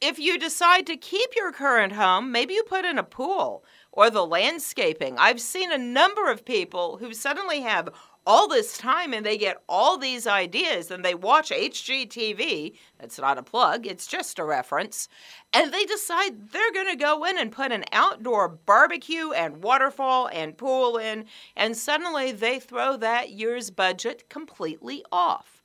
If 0.00 0.20
you 0.20 0.38
decide 0.38 0.86
to 0.86 0.96
keep 0.96 1.34
your 1.34 1.50
current 1.50 1.92
home, 1.92 2.30
maybe 2.30 2.54
you 2.54 2.62
put 2.62 2.84
in 2.84 2.98
a 2.98 3.02
pool 3.02 3.64
or 3.90 4.10
the 4.10 4.24
landscaping. 4.24 5.18
I've 5.18 5.40
seen 5.40 5.72
a 5.72 5.78
number 5.78 6.30
of 6.30 6.44
people 6.44 6.98
who 6.98 7.12
suddenly 7.12 7.62
have 7.62 7.88
all 8.24 8.46
this 8.46 8.78
time 8.78 9.12
and 9.12 9.26
they 9.26 9.36
get 9.36 9.60
all 9.68 9.98
these 9.98 10.24
ideas 10.28 10.92
and 10.92 11.04
they 11.04 11.16
watch 11.16 11.50
HGTV. 11.50 12.76
That's 13.00 13.18
not 13.18 13.38
a 13.38 13.42
plug, 13.42 13.88
it's 13.88 14.06
just 14.06 14.38
a 14.38 14.44
reference. 14.44 15.08
And 15.52 15.74
they 15.74 15.84
decide 15.84 16.50
they're 16.52 16.72
going 16.72 16.90
to 16.90 16.96
go 16.96 17.24
in 17.24 17.36
and 17.36 17.50
put 17.50 17.72
an 17.72 17.84
outdoor 17.90 18.48
barbecue 18.48 19.32
and 19.32 19.64
waterfall 19.64 20.28
and 20.32 20.56
pool 20.56 20.96
in. 20.96 21.24
And 21.56 21.76
suddenly 21.76 22.30
they 22.30 22.60
throw 22.60 22.96
that 22.98 23.30
year's 23.30 23.70
budget 23.70 24.28
completely 24.28 25.04
off. 25.10 25.57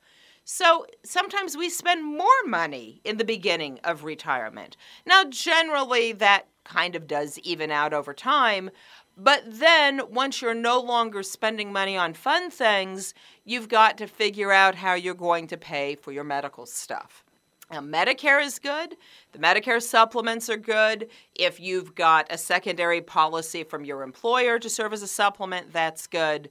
So 0.45 0.85
sometimes 1.03 1.55
we 1.55 1.69
spend 1.69 2.03
more 2.03 2.27
money 2.45 3.01
in 3.03 3.17
the 3.17 3.23
beginning 3.23 3.79
of 3.83 4.03
retirement. 4.03 4.75
Now, 5.05 5.23
generally, 5.23 6.12
that 6.13 6.47
kind 6.65 6.95
of 6.95 7.07
does 7.07 7.39
even 7.39 7.71
out 7.71 7.93
over 7.93 8.13
time. 8.13 8.69
But 9.15 9.43
then, 9.45 10.01
once 10.09 10.41
you're 10.41 10.53
no 10.53 10.79
longer 10.79 11.23
spending 11.23 11.71
money 11.71 11.95
on 11.95 12.13
fun 12.13 12.50
things, 12.50 13.13
you've 13.45 13.69
got 13.69 13.97
to 14.00 14.07
figure 14.07 14.51
out 14.51 14.75
how 14.75 14.95
you're 14.95 15.13
going 15.13 15.47
to 15.47 15.57
pay 15.57 15.95
for 15.95 16.12
your 16.12 16.23
medical 16.23 16.65
stuff. 16.65 17.23
Now, 17.71 17.81
Medicare 17.81 18.43
is 18.43 18.59
good. 18.59 18.97
The 19.31 19.39
Medicare 19.39 19.81
supplements 19.81 20.50
are 20.50 20.57
good. 20.57 21.09
If 21.33 21.59
you've 21.59 21.95
got 21.95 22.27
a 22.31 22.38
secondary 22.38 23.01
policy 23.01 23.63
from 23.63 23.85
your 23.85 24.03
employer 24.03 24.59
to 24.59 24.69
serve 24.69 24.93
as 24.93 25.01
a 25.01 25.07
supplement, 25.07 25.71
that's 25.71 26.05
good. 26.05 26.50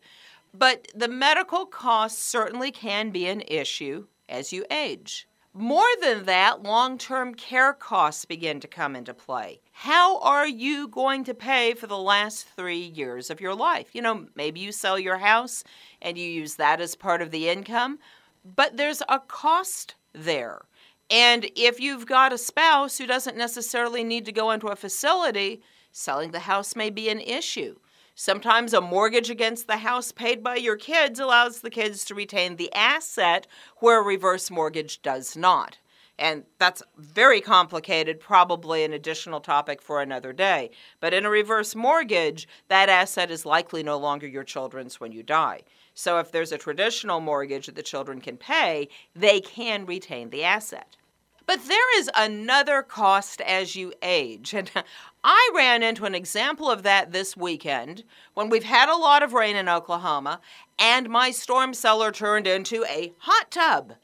But 0.54 0.88
the 0.94 1.08
medical 1.08 1.66
costs 1.66 2.22
certainly 2.22 2.70
can 2.70 3.10
be 3.10 3.26
an 3.26 3.42
issue 3.46 4.06
as 4.28 4.52
you 4.52 4.64
age. 4.70 5.26
More 5.54 5.88
than 6.00 6.24
that, 6.24 6.62
long 6.62 6.96
term 6.96 7.34
care 7.34 7.74
costs 7.74 8.24
begin 8.24 8.58
to 8.60 8.68
come 8.68 8.96
into 8.96 9.12
play. 9.12 9.60
How 9.72 10.18
are 10.20 10.48
you 10.48 10.88
going 10.88 11.24
to 11.24 11.34
pay 11.34 11.74
for 11.74 11.86
the 11.86 11.98
last 11.98 12.46
three 12.48 12.80
years 12.80 13.28
of 13.28 13.40
your 13.40 13.54
life? 13.54 13.94
You 13.94 14.00
know, 14.00 14.26
maybe 14.34 14.60
you 14.60 14.72
sell 14.72 14.98
your 14.98 15.18
house 15.18 15.62
and 16.00 16.16
you 16.16 16.26
use 16.26 16.54
that 16.56 16.80
as 16.80 16.94
part 16.94 17.20
of 17.20 17.30
the 17.30 17.50
income, 17.50 17.98
but 18.44 18.78
there's 18.78 19.02
a 19.08 19.18
cost 19.18 19.94
there. 20.14 20.62
And 21.10 21.50
if 21.54 21.80
you've 21.80 22.06
got 22.06 22.32
a 22.32 22.38
spouse 22.38 22.96
who 22.96 23.06
doesn't 23.06 23.36
necessarily 23.36 24.04
need 24.04 24.24
to 24.24 24.32
go 24.32 24.50
into 24.50 24.68
a 24.68 24.76
facility, 24.76 25.60
selling 25.90 26.30
the 26.30 26.40
house 26.40 26.74
may 26.74 26.88
be 26.88 27.10
an 27.10 27.20
issue. 27.20 27.76
Sometimes 28.14 28.74
a 28.74 28.80
mortgage 28.80 29.30
against 29.30 29.66
the 29.66 29.78
house 29.78 30.12
paid 30.12 30.42
by 30.42 30.56
your 30.56 30.76
kids 30.76 31.18
allows 31.18 31.60
the 31.60 31.70
kids 31.70 32.04
to 32.04 32.14
retain 32.14 32.56
the 32.56 32.72
asset 32.74 33.46
where 33.78 34.00
a 34.00 34.04
reverse 34.04 34.50
mortgage 34.50 35.00
does 35.00 35.34
not. 35.34 35.78
And 36.18 36.44
that's 36.58 36.82
very 36.98 37.40
complicated, 37.40 38.20
probably 38.20 38.84
an 38.84 38.92
additional 38.92 39.40
topic 39.40 39.80
for 39.80 40.02
another 40.02 40.34
day. 40.34 40.70
But 41.00 41.14
in 41.14 41.24
a 41.24 41.30
reverse 41.30 41.74
mortgage, 41.74 42.46
that 42.68 42.90
asset 42.90 43.30
is 43.30 43.46
likely 43.46 43.82
no 43.82 43.98
longer 43.98 44.26
your 44.26 44.44
children's 44.44 45.00
when 45.00 45.12
you 45.12 45.22
die. 45.22 45.62
So 45.94 46.18
if 46.18 46.30
there's 46.30 46.52
a 46.52 46.58
traditional 46.58 47.20
mortgage 47.20 47.66
that 47.66 47.76
the 47.76 47.82
children 47.82 48.20
can 48.20 48.36
pay, 48.36 48.88
they 49.16 49.40
can 49.40 49.86
retain 49.86 50.30
the 50.30 50.44
asset. 50.44 50.96
But 51.46 51.66
there 51.66 51.98
is 51.98 52.10
another 52.14 52.82
cost 52.82 53.40
as 53.40 53.74
you 53.74 53.92
age. 54.02 54.54
And 54.54 54.70
I 55.24 55.50
ran 55.54 55.82
into 55.82 56.04
an 56.04 56.14
example 56.14 56.70
of 56.70 56.82
that 56.82 57.12
this 57.12 57.36
weekend 57.36 58.04
when 58.34 58.48
we've 58.48 58.64
had 58.64 58.88
a 58.88 58.96
lot 58.96 59.22
of 59.22 59.32
rain 59.32 59.56
in 59.56 59.68
Oklahoma 59.68 60.40
and 60.78 61.08
my 61.08 61.30
storm 61.30 61.74
cellar 61.74 62.12
turned 62.12 62.46
into 62.46 62.84
a 62.84 63.12
hot 63.18 63.50
tub. 63.50 63.94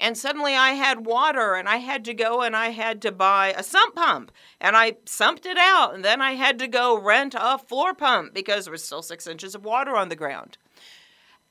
And 0.00 0.16
suddenly 0.16 0.54
I 0.54 0.70
had 0.72 1.06
water 1.06 1.54
and 1.54 1.68
I 1.68 1.78
had 1.78 2.04
to 2.04 2.14
go 2.14 2.42
and 2.42 2.54
I 2.54 2.68
had 2.68 3.02
to 3.02 3.10
buy 3.10 3.52
a 3.56 3.64
sump 3.64 3.96
pump 3.96 4.30
and 4.60 4.76
I 4.76 4.92
sumped 5.06 5.44
it 5.44 5.58
out. 5.58 5.94
And 5.94 6.04
then 6.04 6.20
I 6.20 6.32
had 6.32 6.58
to 6.60 6.68
go 6.68 6.98
rent 6.98 7.34
a 7.36 7.58
floor 7.58 7.94
pump 7.94 8.32
because 8.32 8.64
there 8.64 8.72
was 8.72 8.84
still 8.84 9.02
six 9.02 9.26
inches 9.26 9.54
of 9.54 9.64
water 9.64 9.96
on 9.96 10.08
the 10.08 10.16
ground. 10.16 10.56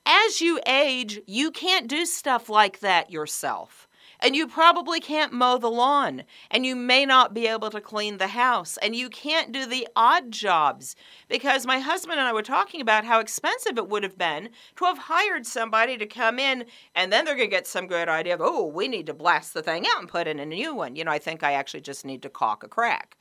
As 0.05 0.39
you 0.39 0.61
age, 0.65 1.19
you 1.27 1.51
can't 1.51 1.87
do 1.87 2.05
stuff 2.05 2.47
like 2.47 2.79
that 2.79 3.11
yourself 3.11 3.86
and 4.19 4.35
you 4.35 4.47
probably 4.47 4.99
can't 4.99 5.33
mow 5.33 5.57
the 5.57 5.69
lawn, 5.69 6.23
and 6.49 6.65
you 6.65 6.75
may 6.75 7.05
not 7.05 7.33
be 7.33 7.47
able 7.47 7.69
to 7.69 7.81
clean 7.81 8.17
the 8.17 8.27
house, 8.27 8.77
and 8.77 8.95
you 8.95 9.09
can't 9.09 9.51
do 9.51 9.65
the 9.65 9.87
odd 9.95 10.31
jobs. 10.31 10.95
Because 11.27 11.65
my 11.65 11.79
husband 11.79 12.19
and 12.19 12.27
I 12.27 12.33
were 12.33 12.41
talking 12.41 12.81
about 12.81 13.05
how 13.05 13.19
expensive 13.19 13.77
it 13.77 13.89
would 13.89 14.03
have 14.03 14.17
been 14.17 14.49
to 14.77 14.85
have 14.85 14.97
hired 14.97 15.45
somebody 15.45 15.97
to 15.97 16.05
come 16.05 16.39
in, 16.39 16.65
and 16.95 17.11
then 17.11 17.25
they're 17.25 17.35
going 17.35 17.49
to 17.49 17.55
get 17.55 17.67
some 17.67 17.87
great 17.87 18.09
idea 18.09 18.33
of, 18.33 18.41
oh, 18.41 18.65
we 18.65 18.87
need 18.87 19.05
to 19.07 19.13
blast 19.13 19.53
the 19.53 19.61
thing 19.61 19.85
out 19.87 19.99
and 19.99 20.09
put 20.09 20.27
in 20.27 20.39
a 20.39 20.45
new 20.45 20.73
one. 20.73 20.95
You 20.95 21.03
know, 21.03 21.11
I 21.11 21.19
think 21.19 21.43
I 21.43 21.53
actually 21.53 21.81
just 21.81 22.05
need 22.05 22.21
to 22.23 22.29
caulk 22.29 22.63
a 22.63 22.67
crack. 22.67 23.17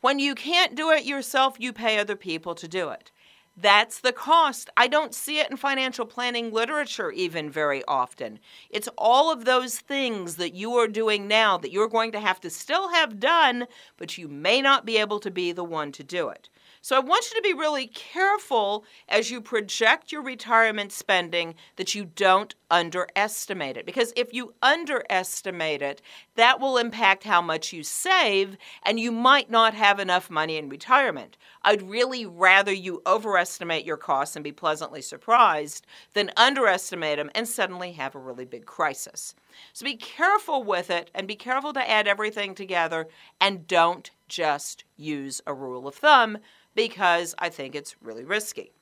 When 0.00 0.18
you 0.18 0.34
can't 0.34 0.74
do 0.74 0.90
it 0.90 1.04
yourself, 1.04 1.56
you 1.60 1.72
pay 1.72 1.98
other 1.98 2.16
people 2.16 2.54
to 2.56 2.66
do 2.66 2.88
it. 2.88 3.12
That's 3.56 4.00
the 4.00 4.12
cost. 4.12 4.70
I 4.76 4.88
don't 4.88 5.14
see 5.14 5.38
it 5.38 5.50
in 5.50 5.58
financial 5.58 6.06
planning 6.06 6.50
literature 6.52 7.10
even 7.10 7.50
very 7.50 7.84
often. 7.86 8.38
It's 8.70 8.88
all 8.96 9.30
of 9.30 9.44
those 9.44 9.78
things 9.78 10.36
that 10.36 10.54
you 10.54 10.72
are 10.74 10.88
doing 10.88 11.28
now 11.28 11.58
that 11.58 11.70
you're 11.70 11.88
going 11.88 12.12
to 12.12 12.20
have 12.20 12.40
to 12.40 12.50
still 12.50 12.90
have 12.90 13.20
done, 13.20 13.66
but 13.98 14.16
you 14.16 14.26
may 14.26 14.62
not 14.62 14.86
be 14.86 14.96
able 14.96 15.20
to 15.20 15.30
be 15.30 15.52
the 15.52 15.64
one 15.64 15.92
to 15.92 16.02
do 16.02 16.28
it. 16.30 16.48
So 16.84 16.96
I 16.96 16.98
want 16.98 17.30
you 17.30 17.36
to 17.36 17.48
be 17.48 17.54
really 17.56 17.86
careful 17.86 18.84
as 19.08 19.30
you 19.30 19.40
project 19.40 20.10
your 20.10 20.20
retirement 20.20 20.90
spending 20.90 21.54
that 21.76 21.94
you 21.94 22.04
don't 22.04 22.56
underestimate 22.72 23.76
it. 23.76 23.86
Because 23.86 24.12
if 24.16 24.34
you 24.34 24.52
underestimate 24.62 25.80
it, 25.80 26.02
that 26.34 26.58
will 26.58 26.78
impact 26.78 27.22
how 27.22 27.40
much 27.40 27.72
you 27.72 27.84
save, 27.84 28.56
and 28.82 28.98
you 28.98 29.12
might 29.12 29.48
not 29.48 29.74
have 29.74 30.00
enough 30.00 30.28
money 30.28 30.56
in 30.56 30.68
retirement. 30.68 31.36
I'd 31.62 31.82
really 31.82 32.26
rather 32.26 32.72
you 32.72 33.00
overestimate 33.06 33.84
your 33.84 33.96
costs 33.96 34.34
and 34.34 34.42
be 34.42 34.50
pleasantly 34.50 35.02
surprised 35.02 35.86
than 36.14 36.32
underestimate 36.36 37.18
them 37.18 37.30
and 37.32 37.46
suddenly 37.46 37.92
have 37.92 38.16
a 38.16 38.18
really 38.18 38.44
big 38.44 38.66
crisis. 38.66 39.36
So 39.72 39.84
be 39.84 39.96
careful 39.96 40.62
with 40.62 40.90
it 40.90 41.10
and 41.14 41.28
be 41.28 41.36
careful 41.36 41.72
to 41.72 41.90
add 41.90 42.08
everything 42.08 42.54
together 42.54 43.08
and 43.40 43.66
don't 43.66 44.10
just 44.28 44.84
use 44.96 45.40
a 45.46 45.54
rule 45.54 45.86
of 45.86 45.94
thumb 45.94 46.38
because 46.74 47.34
I 47.38 47.48
think 47.48 47.74
it's 47.74 47.96
really 48.00 48.24
risky. 48.24 48.72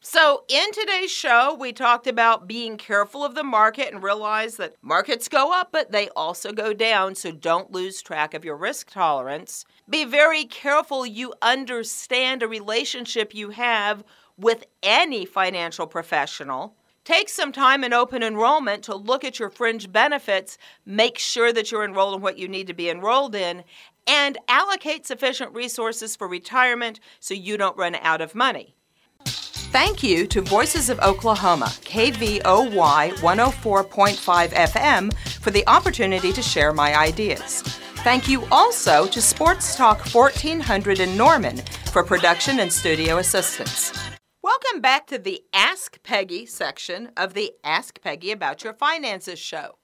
So, 0.00 0.44
in 0.48 0.70
today's 0.70 1.10
show, 1.10 1.56
we 1.58 1.72
talked 1.72 2.06
about 2.06 2.46
being 2.46 2.76
careful 2.76 3.24
of 3.24 3.34
the 3.34 3.42
market 3.42 3.92
and 3.92 4.00
realize 4.00 4.56
that 4.56 4.76
markets 4.80 5.28
go 5.28 5.52
up, 5.52 5.72
but 5.72 5.90
they 5.90 6.08
also 6.10 6.52
go 6.52 6.72
down, 6.72 7.16
so 7.16 7.32
don't 7.32 7.72
lose 7.72 8.00
track 8.00 8.32
of 8.32 8.44
your 8.44 8.56
risk 8.56 8.92
tolerance. 8.92 9.64
Be 9.90 10.04
very 10.04 10.44
careful 10.44 11.04
you 11.04 11.34
understand 11.42 12.44
a 12.44 12.48
relationship 12.48 13.34
you 13.34 13.50
have 13.50 14.04
with 14.36 14.66
any 14.84 15.24
financial 15.24 15.88
professional. 15.88 16.76
Take 17.08 17.30
some 17.30 17.52
time 17.52 17.84
in 17.84 17.94
open 17.94 18.22
enrollment 18.22 18.82
to 18.82 18.94
look 18.94 19.24
at 19.24 19.38
your 19.38 19.48
fringe 19.48 19.90
benefits, 19.90 20.58
make 20.84 21.18
sure 21.18 21.54
that 21.54 21.72
you're 21.72 21.82
enrolled 21.82 22.16
in 22.16 22.20
what 22.20 22.36
you 22.36 22.48
need 22.48 22.66
to 22.66 22.74
be 22.74 22.90
enrolled 22.90 23.34
in, 23.34 23.64
and 24.06 24.36
allocate 24.46 25.06
sufficient 25.06 25.54
resources 25.54 26.14
for 26.14 26.28
retirement 26.28 27.00
so 27.18 27.32
you 27.32 27.56
don't 27.56 27.78
run 27.78 27.94
out 28.02 28.20
of 28.20 28.34
money. 28.34 28.74
Thank 29.24 30.02
you 30.02 30.26
to 30.26 30.42
Voices 30.42 30.90
of 30.90 31.00
Oklahoma, 31.00 31.72
KVOY 31.80 32.42
104.5 32.42 34.48
FM, 34.50 35.14
for 35.40 35.50
the 35.50 35.66
opportunity 35.66 36.30
to 36.30 36.42
share 36.42 36.74
my 36.74 36.94
ideas. 36.94 37.62
Thank 38.04 38.28
you 38.28 38.44
also 38.52 39.06
to 39.06 39.22
Sports 39.22 39.76
Talk 39.76 40.14
1400 40.14 41.00
in 41.00 41.16
Norman 41.16 41.56
for 41.90 42.04
production 42.04 42.60
and 42.60 42.70
studio 42.70 43.16
assistance. 43.16 44.07
Welcome 44.48 44.80
back 44.80 45.06
to 45.08 45.18
the 45.18 45.42
Ask 45.52 46.02
Peggy 46.02 46.46
section 46.46 47.10
of 47.18 47.34
the 47.34 47.52
Ask 47.62 48.00
Peggy 48.00 48.32
About 48.32 48.64
Your 48.64 48.72
Finances 48.72 49.38
show. 49.38 49.76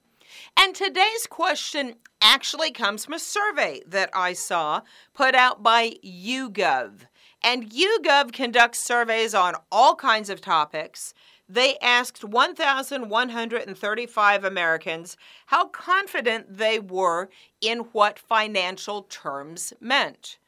And 0.58 0.74
today's 0.74 1.26
question 1.28 1.96
actually 2.22 2.70
comes 2.70 3.04
from 3.04 3.12
a 3.12 3.18
survey 3.18 3.82
that 3.86 4.08
I 4.14 4.32
saw 4.32 4.80
put 5.12 5.34
out 5.34 5.62
by 5.62 5.96
YouGov. 6.02 7.00
And 7.42 7.70
YouGov 7.70 8.32
conducts 8.32 8.78
surveys 8.78 9.34
on 9.34 9.56
all 9.70 9.96
kinds 9.96 10.30
of 10.30 10.40
topics. 10.40 11.12
They 11.46 11.76
asked 11.82 12.24
1,135 12.24 14.44
Americans 14.44 15.18
how 15.44 15.68
confident 15.68 16.56
they 16.56 16.78
were 16.78 17.28
in 17.60 17.80
what 17.92 18.18
financial 18.18 19.02
terms 19.02 19.74
meant. 19.78 20.38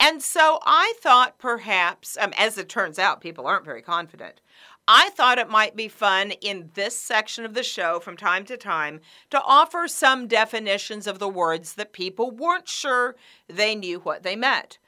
And 0.00 0.22
so 0.22 0.58
I 0.64 0.94
thought 1.00 1.38
perhaps, 1.38 2.18
um, 2.20 2.32
as 2.36 2.58
it 2.58 2.68
turns 2.68 2.98
out, 2.98 3.20
people 3.20 3.46
aren't 3.46 3.64
very 3.64 3.82
confident. 3.82 4.40
I 4.86 5.10
thought 5.10 5.38
it 5.38 5.48
might 5.48 5.76
be 5.76 5.88
fun 5.88 6.32
in 6.32 6.70
this 6.74 6.98
section 6.98 7.46
of 7.46 7.54
the 7.54 7.62
show 7.62 8.00
from 8.00 8.18
time 8.18 8.44
to 8.46 8.56
time 8.58 9.00
to 9.30 9.40
offer 9.42 9.88
some 9.88 10.26
definitions 10.26 11.06
of 11.06 11.18
the 11.18 11.28
words 11.28 11.74
that 11.74 11.94
people 11.94 12.30
weren't 12.30 12.68
sure 12.68 13.16
they 13.48 13.74
knew 13.74 14.00
what 14.00 14.24
they 14.24 14.36
meant. 14.36 14.78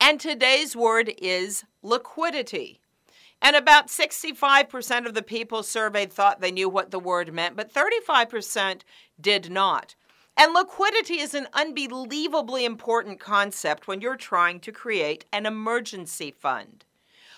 And 0.00 0.20
today's 0.20 0.76
word 0.76 1.12
is 1.18 1.64
liquidity. 1.82 2.80
And 3.42 3.56
about 3.56 3.88
65% 3.88 5.06
of 5.06 5.14
the 5.14 5.22
people 5.22 5.62
surveyed 5.62 6.12
thought 6.12 6.40
they 6.40 6.52
knew 6.52 6.68
what 6.68 6.90
the 6.90 7.00
word 7.00 7.32
meant, 7.32 7.56
but 7.56 7.72
35% 7.72 8.82
did 9.20 9.50
not. 9.50 9.96
And 10.40 10.54
liquidity 10.54 11.20
is 11.20 11.34
an 11.34 11.48
unbelievably 11.52 12.64
important 12.64 13.20
concept 13.20 13.86
when 13.86 14.00
you're 14.00 14.16
trying 14.16 14.58
to 14.60 14.72
create 14.72 15.26
an 15.34 15.44
emergency 15.44 16.30
fund. 16.30 16.86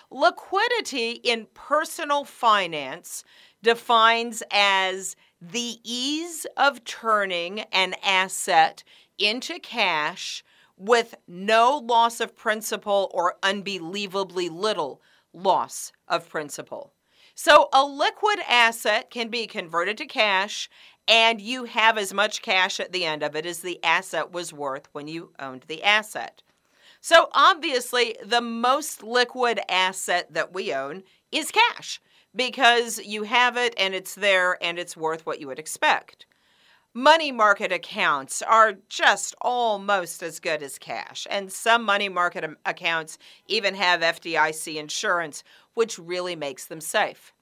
Liquidity 0.09 1.11
in 1.21 1.47
personal 1.53 2.23
finance 2.23 3.25
defines 3.61 4.41
as 4.51 5.17
the 5.41 5.79
ease 5.83 6.45
of 6.55 6.85
turning 6.85 7.65
an 7.73 7.95
asset 8.01 8.85
into 9.17 9.59
cash 9.59 10.41
with 10.77 11.15
no 11.27 11.79
loss 11.79 12.21
of 12.21 12.37
principal 12.37 13.11
or 13.13 13.35
unbelievably 13.43 14.47
little 14.47 15.01
loss 15.33 15.91
of 16.07 16.29
principal. 16.29 16.93
So, 17.35 17.67
a 17.73 17.83
liquid 17.83 18.39
asset 18.47 19.09
can 19.09 19.29
be 19.29 19.47
converted 19.47 19.97
to 19.97 20.05
cash, 20.05 20.69
and 21.07 21.41
you 21.41 21.65
have 21.65 21.97
as 21.97 22.13
much 22.13 22.41
cash 22.41 22.79
at 22.79 22.91
the 22.91 23.05
end 23.05 23.23
of 23.23 23.35
it 23.35 23.45
as 23.45 23.59
the 23.59 23.83
asset 23.83 24.31
was 24.31 24.53
worth 24.53 24.87
when 24.93 25.07
you 25.07 25.31
owned 25.39 25.63
the 25.67 25.83
asset. 25.83 26.41
So, 27.01 27.27
obviously, 27.33 28.15
the 28.23 28.41
most 28.41 29.03
liquid 29.03 29.59
asset 29.67 30.33
that 30.33 30.53
we 30.53 30.73
own 30.73 31.03
is 31.31 31.51
cash 31.51 31.99
because 32.35 32.99
you 32.99 33.23
have 33.23 33.57
it 33.57 33.73
and 33.77 33.93
it's 33.93 34.15
there 34.15 34.57
and 34.63 34.79
it's 34.79 34.95
worth 34.95 35.25
what 35.25 35.41
you 35.41 35.47
would 35.47 35.59
expect. 35.59 36.25
Money 36.93 37.31
market 37.31 37.71
accounts 37.71 38.41
are 38.43 38.73
just 38.87 39.33
almost 39.41 40.21
as 40.21 40.39
good 40.39 40.61
as 40.61 40.77
cash, 40.77 41.25
and 41.29 41.51
some 41.51 41.83
money 41.83 42.07
market 42.07 42.43
um, 42.43 42.55
accounts 42.65 43.17
even 43.47 43.73
have 43.73 44.01
FDIC 44.01 44.75
insurance, 44.75 45.43
which 45.73 45.97
really 45.97 46.35
makes 46.35 46.65
them 46.65 46.79
safe. 46.79 47.33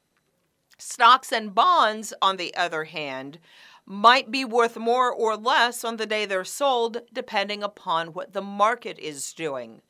Stocks 0.84 1.32
and 1.32 1.54
bonds, 1.54 2.12
on 2.24 2.38
the 2.38 2.56
other 2.56 2.86
hand, 2.86 3.38
might 3.86 4.32
be 4.32 4.44
worth 4.44 4.78
more 4.78 5.14
or 5.14 5.38
less 5.38 5.84
on 5.84 5.98
the 5.98 6.08
day 6.08 6.26
they're 6.26 6.44
sold, 6.44 7.04
depending 7.14 7.62
upon 7.62 8.14
what 8.14 8.34
the 8.34 8.42
market 8.42 8.98
is 8.98 9.32
doing. 9.32 9.84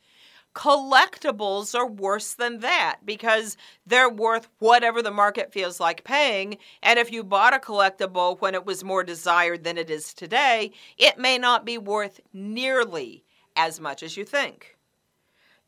Collectibles 0.53 1.73
are 1.73 1.87
worse 1.87 2.33
than 2.33 2.59
that 2.59 2.99
because 3.05 3.55
they're 3.85 4.09
worth 4.09 4.49
whatever 4.59 5.01
the 5.01 5.11
market 5.11 5.53
feels 5.53 5.79
like 5.79 6.03
paying. 6.03 6.57
And 6.83 6.99
if 6.99 7.09
you 7.09 7.23
bought 7.23 7.53
a 7.53 7.59
collectible 7.59 8.41
when 8.41 8.53
it 8.53 8.65
was 8.65 8.83
more 8.83 9.05
desired 9.05 9.63
than 9.63 9.77
it 9.77 9.89
is 9.89 10.13
today, 10.13 10.73
it 10.97 11.17
may 11.17 11.37
not 11.37 11.63
be 11.63 11.77
worth 11.77 12.19
nearly 12.33 13.23
as 13.55 13.79
much 13.79 14.03
as 14.03 14.17
you 14.17 14.25
think. 14.25 14.75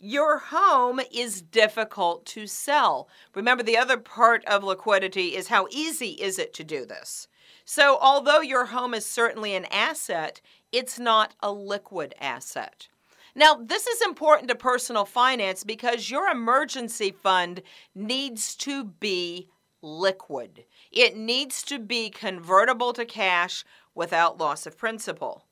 Your 0.05 0.37
home 0.37 0.99
is 1.13 1.41
difficult 1.41 2.25
to 2.25 2.45
sell. 2.45 3.07
Remember, 3.33 3.63
the 3.63 3.77
other 3.77 3.95
part 3.95 4.43
of 4.43 4.61
liquidity 4.61 5.33
is 5.33 5.47
how 5.47 5.65
easy 5.71 6.09
is 6.19 6.37
it 6.37 6.53
to 6.55 6.63
do 6.65 6.85
this? 6.85 7.29
So, 7.63 7.97
although 8.01 8.41
your 8.41 8.65
home 8.65 8.93
is 8.93 9.05
certainly 9.05 9.55
an 9.55 9.63
asset, 9.71 10.41
it's 10.73 10.99
not 10.99 11.35
a 11.41 11.53
liquid 11.53 12.15
asset. 12.19 12.89
Now, 13.33 13.55
this 13.55 13.87
is 13.87 14.01
important 14.01 14.49
to 14.49 14.55
personal 14.55 15.05
finance 15.05 15.63
because 15.63 16.11
your 16.11 16.27
emergency 16.27 17.11
fund 17.11 17.61
needs 17.95 18.55
to 18.55 18.83
be 18.83 19.47
liquid. 19.81 20.65
It 20.91 21.15
needs 21.15 21.63
to 21.63 21.79
be 21.79 22.09
convertible 22.09 22.91
to 22.91 23.05
cash 23.05 23.63
without 23.95 24.37
loss 24.37 24.65
of 24.65 24.77
principal, 24.77 25.45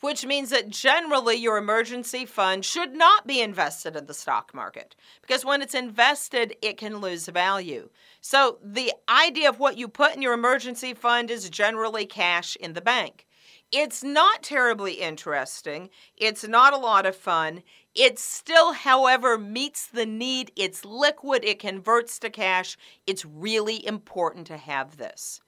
which 0.00 0.26
means 0.26 0.50
that 0.50 0.68
generally 0.68 1.36
your 1.36 1.56
emergency 1.56 2.24
fund 2.24 2.64
should 2.64 2.94
not 2.94 3.26
be 3.26 3.40
invested 3.40 3.96
in 3.96 4.06
the 4.06 4.14
stock 4.14 4.54
market 4.54 4.94
because 5.22 5.44
when 5.44 5.62
it's 5.62 5.74
invested, 5.74 6.56
it 6.62 6.76
can 6.76 6.98
lose 6.98 7.26
value. 7.28 7.88
So, 8.20 8.58
the 8.62 8.92
idea 9.08 9.48
of 9.48 9.58
what 9.58 9.78
you 9.78 9.88
put 9.88 10.14
in 10.14 10.22
your 10.22 10.34
emergency 10.34 10.94
fund 10.94 11.30
is 11.30 11.50
generally 11.50 12.06
cash 12.06 12.56
in 12.56 12.72
the 12.72 12.80
bank. 12.80 13.26
It's 13.72 14.04
not 14.04 14.42
terribly 14.42 14.94
interesting. 14.94 15.90
It's 16.16 16.46
not 16.46 16.72
a 16.72 16.78
lot 16.78 17.04
of 17.04 17.16
fun. 17.16 17.62
It 17.94 18.18
still, 18.18 18.72
however, 18.72 19.36
meets 19.38 19.86
the 19.86 20.06
need. 20.06 20.52
It's 20.54 20.84
liquid, 20.84 21.44
it 21.44 21.58
converts 21.58 22.18
to 22.20 22.30
cash. 22.30 22.76
It's 23.06 23.24
really 23.24 23.84
important 23.84 24.46
to 24.48 24.56
have 24.56 24.98
this. 24.98 25.40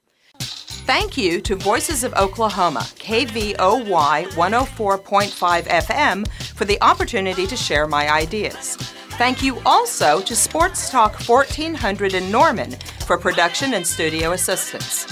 Thank 0.89 1.19
you 1.19 1.39
to 1.41 1.55
Voices 1.55 2.03
of 2.03 2.15
Oklahoma, 2.15 2.79
KVOY 2.79 4.25
104.5 4.25 5.63
FM, 5.67 6.27
for 6.55 6.65
the 6.65 6.81
opportunity 6.81 7.45
to 7.45 7.55
share 7.55 7.85
my 7.85 8.11
ideas. 8.11 8.75
Thank 9.19 9.43
you 9.43 9.59
also 9.67 10.19
to 10.21 10.35
Sports 10.35 10.89
Talk 10.89 11.13
1400 11.29 12.15
in 12.15 12.31
Norman 12.31 12.71
for 13.05 13.19
production 13.19 13.75
and 13.75 13.85
studio 13.85 14.31
assistance. 14.31 15.05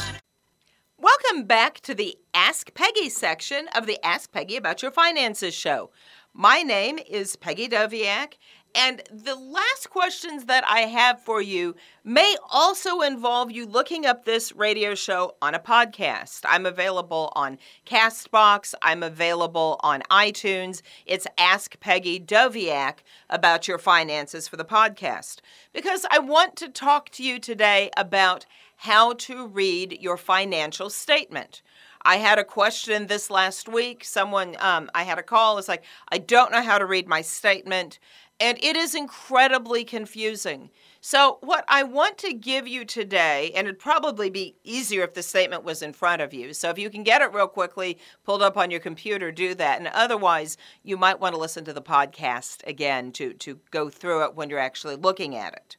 Welcome 0.98 1.46
back 1.46 1.80
to 1.82 1.94
the 1.94 2.18
Ask 2.34 2.74
Peggy 2.74 3.10
section 3.10 3.68
of 3.76 3.86
the 3.86 4.04
Ask 4.04 4.32
Peggy 4.32 4.56
About 4.56 4.82
Your 4.82 4.90
Finances 4.90 5.54
show. 5.54 5.92
My 6.34 6.64
name 6.64 6.98
is 7.08 7.36
Peggy 7.36 7.68
Doviak, 7.68 8.34
and 8.78 9.02
the 9.12 9.36
last 9.36 9.90
questions 9.90 10.46
that 10.46 10.64
I 10.68 10.82
have 10.82 11.20
for 11.20 11.42
you 11.42 11.76
may 12.04 12.36
also 12.52 13.02
involve 13.02 13.50
you 13.50 13.66
looking 13.66 14.06
up 14.06 14.24
this 14.24 14.54
radio 14.54 14.94
show 14.94 15.34
on 15.42 15.56
a 15.56 15.60
podcast. 15.60 16.42
I'm 16.46 16.68
available 16.68 17.34
on 17.36 17.58
Castbox, 17.88 18.76
I'm 18.84 19.02
available 19.02 19.80
on 19.82 20.04
iTunes. 20.12 20.84
It's 21.08 21.26
Ask 21.40 21.80
Peggy 21.80 22.20
Doviak 22.20 22.98
about 23.32 23.68
your 23.68 23.80
finances 23.80 24.48
for 24.48 24.58
the 24.58 24.64
podcast. 24.64 25.38
Because 25.74 26.06
I 26.12 26.20
want 26.20 26.56
to 26.58 26.70
talk 26.70 27.10
to 27.10 27.24
you 27.24 27.40
today 27.40 27.90
about 27.98 28.46
how 28.82 29.14
to 29.14 29.48
read 29.48 29.98
your 30.00 30.18
financial 30.18 30.92
statement. 30.92 31.64
I 32.08 32.20
had 32.20 32.40
a 32.40 32.46
question 32.46 33.08
this 33.08 33.30
last 33.30 33.68
week. 33.68 34.06
Someone, 34.06 34.56
um, 34.60 34.90
I 34.96 35.04
had 35.04 35.20
a 35.20 35.24
call. 35.24 35.58
It's 35.58 35.68
like, 35.68 35.84
I 36.10 36.20
don't 36.20 36.54
know 36.54 36.62
how 36.62 36.78
to 36.78 36.86
read 36.86 37.06
my 37.06 37.20
statement. 37.22 38.00
And 38.40 38.58
it 38.64 38.78
is 38.78 38.96
incredibly 38.96 39.84
confusing. 39.84 40.70
So, 41.02 41.38
what 41.42 41.66
I 41.68 41.84
want 41.84 42.18
to 42.20 42.34
give 42.34 42.66
you 42.66 42.86
today, 42.86 43.52
and 43.54 43.68
it'd 43.68 43.78
probably 43.78 44.30
be 44.30 44.56
easier 44.64 45.04
if 45.04 45.16
the 45.16 45.22
statement 45.22 45.66
was 45.66 45.82
in 45.82 45.92
front 45.92 46.22
of 46.22 46.34
you. 46.34 46.54
So, 46.54 46.70
if 46.70 46.80
you 46.80 46.90
can 46.90 47.04
get 47.04 47.22
it 47.22 47.34
real 47.34 47.50
quickly, 47.50 47.98
pulled 48.24 48.42
up 48.42 48.56
on 48.56 48.72
your 48.72 48.80
computer, 48.80 49.30
do 49.30 49.54
that. 49.56 49.80
And 49.80 49.90
otherwise, 49.90 50.56
you 50.84 50.96
might 50.96 51.20
want 51.20 51.36
to 51.36 51.42
listen 51.42 51.66
to 51.66 51.74
the 51.74 51.82
podcast 51.82 52.66
again 52.66 53.12
to, 53.14 53.34
to 53.34 53.60
go 53.70 53.90
through 53.90 54.24
it 54.24 54.36
when 54.36 54.50
you're 54.50 54.60
actually 54.60 54.96
looking 54.96 55.36
at 55.36 55.52
it. 55.52 55.76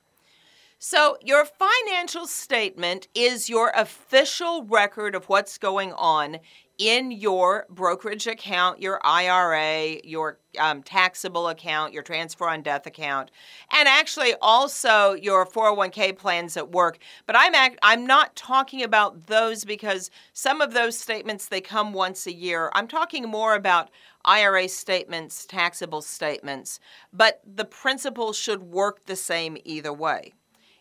So, 0.81 1.17
your 1.21 1.45
financial 1.45 2.29
statement 2.29 3.09
is 3.13 3.49
your 3.49 3.73
official 3.75 4.63
record 4.63 5.17
of 5.17 5.29
what's 5.29 5.59
going 5.59 5.93
on 5.95 6.39
in 6.79 7.11
your 7.11 7.67
brokerage 7.69 8.29
account, 8.29 8.81
your 8.81 9.01
IRA, 9.05 9.97
your 10.05 10.39
um, 10.57 10.85
taxable 10.85 11.49
account, 11.49 11.93
your 11.93 12.05
transfer 12.05 12.49
on 12.49 12.63
death 12.63 12.87
account, 12.87 13.33
and 13.73 13.89
actually 13.89 14.35
also 14.41 15.15
your 15.15 15.45
401k 15.45 16.17
plans 16.17 16.57
at 16.57 16.71
work. 16.71 16.99
But 17.27 17.35
I'm 17.37 17.57
act- 17.57 17.81
I'm 17.83 18.07
not 18.07 18.37
talking 18.37 18.85
about 18.85 19.27
those 19.27 19.65
because 19.65 20.13
some 20.33 20.61
of 20.61 20.75
those 20.75 20.97
statements 20.97 21.47
they 21.49 21.61
come 21.61 21.93
once 21.93 22.25
a 22.29 22.33
year. 22.33 22.71
I'm 22.75 22.87
talking 22.87 23.29
more 23.29 23.57
about 23.57 23.91
IRA 24.25 24.69
statements, 24.69 25.45
taxable 25.45 26.03
statements, 26.03 26.79
but 27.13 27.41
the 27.45 27.65
principle 27.65 28.33
should 28.33 28.63
work 28.63 29.07
the 29.07 29.17
same 29.17 29.59
either 29.65 29.93
way. 29.93 30.35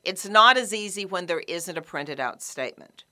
It's 0.04 0.28
not 0.28 0.58
as 0.58 0.74
easy 0.74 1.06
when 1.06 1.26
there 1.26 1.44
isn't 1.48 1.78
a 1.78 1.82
printed 1.82 2.20
out 2.20 2.42
statement. 2.42 3.04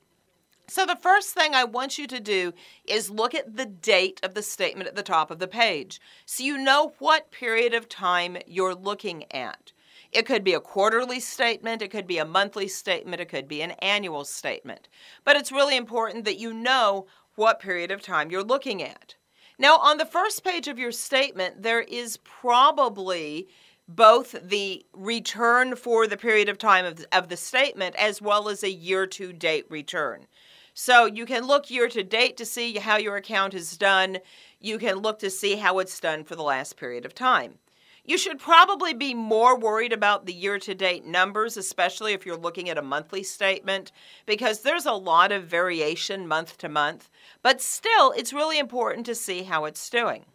So, 0.68 0.86
the 0.86 0.96
first 0.96 1.36
thing 1.36 1.54
I 1.54 1.64
want 1.64 2.00
you 2.00 2.08
to 2.08 2.20
do 2.20 2.52
is 2.86 3.12
look 3.12 3.36
at 3.36 3.56
the 3.56 3.68
date 3.68 4.20
of 4.24 4.34
the 4.34 4.42
statement 4.42 4.88
at 4.88 4.96
the 4.96 5.04
top 5.04 5.30
of 5.30 5.38
the 5.38 5.48
page 5.48 6.02
so 6.26 6.44
you 6.44 6.58
know 6.58 6.94
what 6.98 7.30
period 7.30 7.76
of 7.76 7.88
time 7.88 8.38
you're 8.48 8.74
looking 8.74 9.32
at. 9.32 9.72
It 10.12 10.26
could 10.26 10.44
be 10.44 10.54
a 10.54 10.60
quarterly 10.60 11.20
statement, 11.20 11.82
it 11.82 11.92
could 11.92 12.08
be 12.08 12.18
a 12.18 12.26
monthly 12.26 12.68
statement, 12.68 13.22
it 13.22 13.30
could 13.30 13.48
be 13.48 13.62
an 13.62 13.72
annual 13.72 14.26
statement. 14.26 14.88
But 15.24 15.36
it's 15.36 15.52
really 15.52 15.78
important 15.78 16.26
that 16.26 16.40
you 16.40 16.54
know 16.54 17.06
what 17.36 17.60
period 17.60 17.92
of 17.92 18.02
time 18.02 18.32
you're 18.32 18.44
looking 18.44 18.82
at. 18.82 19.16
Now, 19.60 19.78
on 19.78 19.98
the 19.98 20.06
first 20.06 20.44
page 20.44 20.68
of 20.68 20.80
your 20.80 20.92
statement, 20.92 21.62
there 21.62 21.82
is 21.82 22.18
probably 22.18 23.48
both 23.88 24.36
the 24.42 24.86
return 24.94 25.76
for 25.76 26.08
the 26.08 26.18
period 26.18 26.50
of 26.50 26.58
time 26.58 26.86
of, 26.86 27.06
of 27.12 27.30
the 27.30 27.38
statement 27.38 27.96
as 27.96 28.22
well 28.22 28.50
as 28.50 28.64
a 28.64 28.72
year 28.72 29.06
to 29.06 29.32
date 29.32 29.66
return. 29.70 30.28
So 30.74 31.06
you 31.06 31.26
can 31.26 31.46
look 31.46 31.70
year 31.70 31.88
to 31.90 32.04
date 32.04 32.36
to 32.38 32.46
see 32.46 32.78
how 32.78 32.98
your 32.98 33.16
account 33.16 33.54
is 33.54 33.78
done. 33.78 34.18
You 34.60 34.78
can 34.78 34.98
look 34.98 35.20
to 35.20 35.30
see 35.30 35.56
how 35.56 35.80
it's 35.80 36.00
done 36.00 36.24
for 36.24 36.36
the 36.36 36.44
last 36.44 36.78
period 36.78 37.06
of 37.06 37.16
time. 37.16 37.60
You 38.08 38.20
should 38.20 38.40
probably 38.40 38.94
be 38.94 39.16
more 39.16 39.58
worried 39.58 39.94
about 39.94 40.26
the 40.26 40.34
year 40.34 40.60
to 40.60 40.76
date 40.76 41.06
numbers, 41.06 41.58
especially 41.58 42.14
if 42.14 42.24
you're 42.24 42.38
looking 42.38 42.70
at 42.70 42.78
a 42.78 42.84
monthly 42.84 43.24
statement, 43.24 43.92
because 44.28 44.62
there's 44.62 44.86
a 44.86 44.94
lot 44.94 45.32
of 45.32 45.46
variation 45.46 46.28
month 46.28 46.58
to 46.60 46.70
month. 46.70 47.10
But 47.42 47.62
still, 47.62 48.12
it's 48.12 48.34
really 48.34 48.60
important 48.60 49.08
to 49.08 49.16
see 49.16 49.44
how 49.44 49.66
it's 49.66 49.90
doing. 49.90 50.26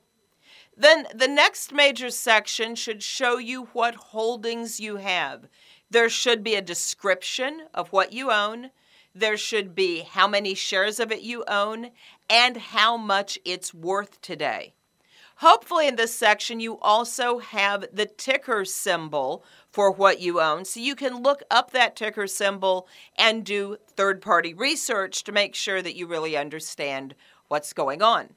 Then 0.81 1.07
the 1.15 1.29
next 1.29 1.75
major 1.75 2.09
section 2.09 2.75
should 2.75 3.03
show 3.03 3.37
you 3.37 3.65
what 3.75 3.95
holdings 3.97 4.81
you 4.81 4.97
have. 4.97 5.47
There 5.91 6.09
should 6.09 6.43
be 6.43 6.55
a 6.55 6.63
description 6.63 7.67
of 7.75 7.93
what 7.93 8.15
you 8.15 8.31
own. 8.31 8.71
There 9.15 9.37
should 9.37 9.75
be 9.75 10.01
how 10.01 10.27
many 10.27 10.55
shares 10.55 10.99
of 10.99 11.13
it 11.13 11.21
you 11.21 11.45
own 11.47 11.91
and 12.31 12.57
how 12.57 12.97
much 12.97 13.39
it's 13.45 13.75
worth 13.75 14.23
today. 14.23 14.73
Hopefully, 15.37 15.87
in 15.87 15.97
this 15.97 16.15
section, 16.15 16.61
you 16.61 16.79
also 16.79 17.41
have 17.41 17.85
the 17.93 18.07
ticker 18.07 18.65
symbol 18.65 19.45
for 19.71 19.91
what 19.91 20.19
you 20.19 20.41
own. 20.41 20.65
So 20.65 20.81
you 20.81 20.95
can 20.95 21.23
look 21.23 21.43
up 21.51 21.73
that 21.73 21.95
ticker 21.95 22.27
symbol 22.27 22.89
and 23.19 23.45
do 23.45 23.77
third 23.87 24.23
party 24.23 24.55
research 24.55 25.25
to 25.25 25.33
make 25.33 25.55
sure 25.55 25.83
that 25.83 25.95
you 25.95 26.07
really 26.07 26.39
understand 26.39 27.15
what's 27.49 27.75
going 27.75 28.01
on. 28.01 28.31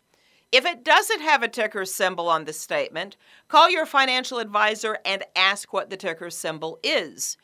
If 0.53 0.65
it 0.65 0.83
doesn't 0.83 1.21
have 1.21 1.41
a 1.41 1.47
ticker 1.47 1.83
symbol 1.83 2.29
on 2.29 2.45
the 2.45 2.53
statement, 2.53 3.17
call 3.47 3.71
your 3.71 3.87
financial 3.87 4.37
advisor 4.37 4.99
and 5.03 5.23
ask 5.35 5.73
what 5.73 5.89
the 5.89 5.97
ticker 5.97 6.29
symbol 6.29 6.77
is. 6.83 7.37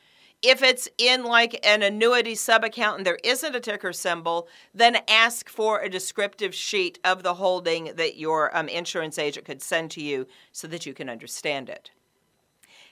If 0.43 0.61
it's 0.61 0.87
in 0.99 1.23
like 1.23 1.59
an 1.65 1.81
annuity 1.81 2.35
subaccount 2.35 2.97
and 2.97 3.05
there 3.07 3.17
isn't 3.23 3.55
a 3.55 3.59
ticker 3.59 3.93
symbol, 3.93 4.47
then 4.75 4.99
ask 5.07 5.49
for 5.49 5.79
a 5.79 5.89
descriptive 5.89 6.53
sheet 6.53 6.99
of 7.03 7.23
the 7.23 7.33
holding 7.33 7.95
that 7.95 8.17
your 8.17 8.55
um, 8.55 8.69
insurance 8.69 9.17
agent 9.17 9.47
could 9.47 9.63
send 9.63 9.89
to 9.91 10.03
you 10.03 10.27
so 10.51 10.67
that 10.67 10.85
you 10.85 10.93
can 10.93 11.09
understand 11.09 11.67
it. 11.67 11.89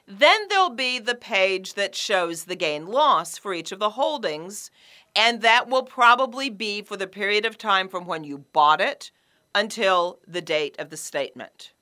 Then 0.08 0.48
there'll 0.50 0.72
be 0.72 0.98
the 0.98 1.14
page 1.14 1.76
that 1.76 1.94
shows 1.94 2.46
the 2.46 2.56
gain 2.56 2.88
loss 2.88 3.38
for 3.38 3.54
each 3.54 3.72
of 3.72 3.78
the 3.78 3.92
holdings, 3.92 4.72
and 5.16 5.44
that 5.44 5.70
will 5.70 5.84
probably 5.84 6.50
be 6.50 6.82
for 6.82 6.98
the 6.98 7.06
period 7.06 7.46
of 7.46 7.56
time 7.56 7.88
from 7.88 8.08
when 8.08 8.24
you 8.24 8.40
bought 8.52 8.82
it 8.82 9.12
until 9.58 10.20
the 10.28 10.42
date 10.42 10.76
of 10.78 10.92
the 10.92 10.98
statement. 10.98 11.74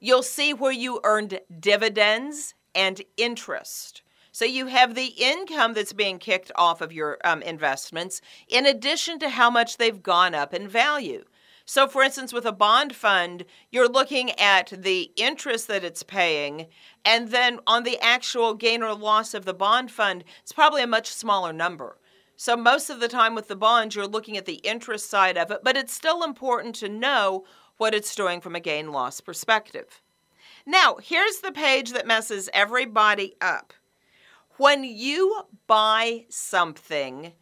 You'll 0.00 0.24
see 0.24 0.52
where 0.52 0.72
you 0.72 1.00
earned 1.04 1.40
dividends 1.60 2.54
and 2.74 3.00
interest. 3.16 4.02
So 4.32 4.44
you 4.44 4.66
have 4.66 4.94
the 4.94 5.14
income 5.16 5.74
that's 5.74 5.92
being 5.92 6.18
kicked 6.18 6.50
off 6.56 6.80
of 6.80 6.92
your 6.92 7.18
um, 7.24 7.42
investments 7.42 8.20
in 8.48 8.66
addition 8.66 9.20
to 9.20 9.28
how 9.28 9.50
much 9.50 9.76
they've 9.76 10.02
gone 10.02 10.34
up 10.34 10.52
in 10.52 10.66
value. 10.66 11.24
So, 11.64 11.86
for 11.86 12.02
instance, 12.02 12.32
with 12.32 12.44
a 12.44 12.52
bond 12.52 12.96
fund, 12.96 13.44
you're 13.70 13.88
looking 13.88 14.32
at 14.32 14.72
the 14.76 15.12
interest 15.14 15.68
that 15.68 15.84
it's 15.84 16.02
paying, 16.02 16.66
and 17.04 17.28
then 17.28 17.60
on 17.64 17.84
the 17.84 17.98
actual 18.00 18.54
gain 18.54 18.82
or 18.82 18.92
loss 18.92 19.34
of 19.34 19.44
the 19.44 19.54
bond 19.54 19.92
fund, 19.92 20.24
it's 20.42 20.52
probably 20.52 20.82
a 20.82 20.88
much 20.88 21.06
smaller 21.08 21.52
number. 21.52 21.98
So, 22.42 22.56
most 22.56 22.88
of 22.88 23.00
the 23.00 23.08
time 23.08 23.34
with 23.34 23.48
the 23.48 23.54
bonds, 23.54 23.94
you're 23.94 24.06
looking 24.06 24.38
at 24.38 24.46
the 24.46 24.62
interest 24.64 25.10
side 25.10 25.36
of 25.36 25.50
it, 25.50 25.60
but 25.62 25.76
it's 25.76 25.92
still 25.92 26.24
important 26.24 26.74
to 26.76 26.88
know 26.88 27.44
what 27.76 27.94
it's 27.94 28.14
doing 28.14 28.40
from 28.40 28.56
a 28.56 28.60
gain 28.60 28.92
loss 28.92 29.20
perspective. 29.20 30.00
Now, 30.64 30.96
here's 31.02 31.40
the 31.40 31.52
page 31.52 31.92
that 31.92 32.06
messes 32.06 32.48
everybody 32.54 33.34
up. 33.42 33.74
When 34.56 34.84
you 34.84 35.42
buy 35.66 36.24
something 36.30 37.34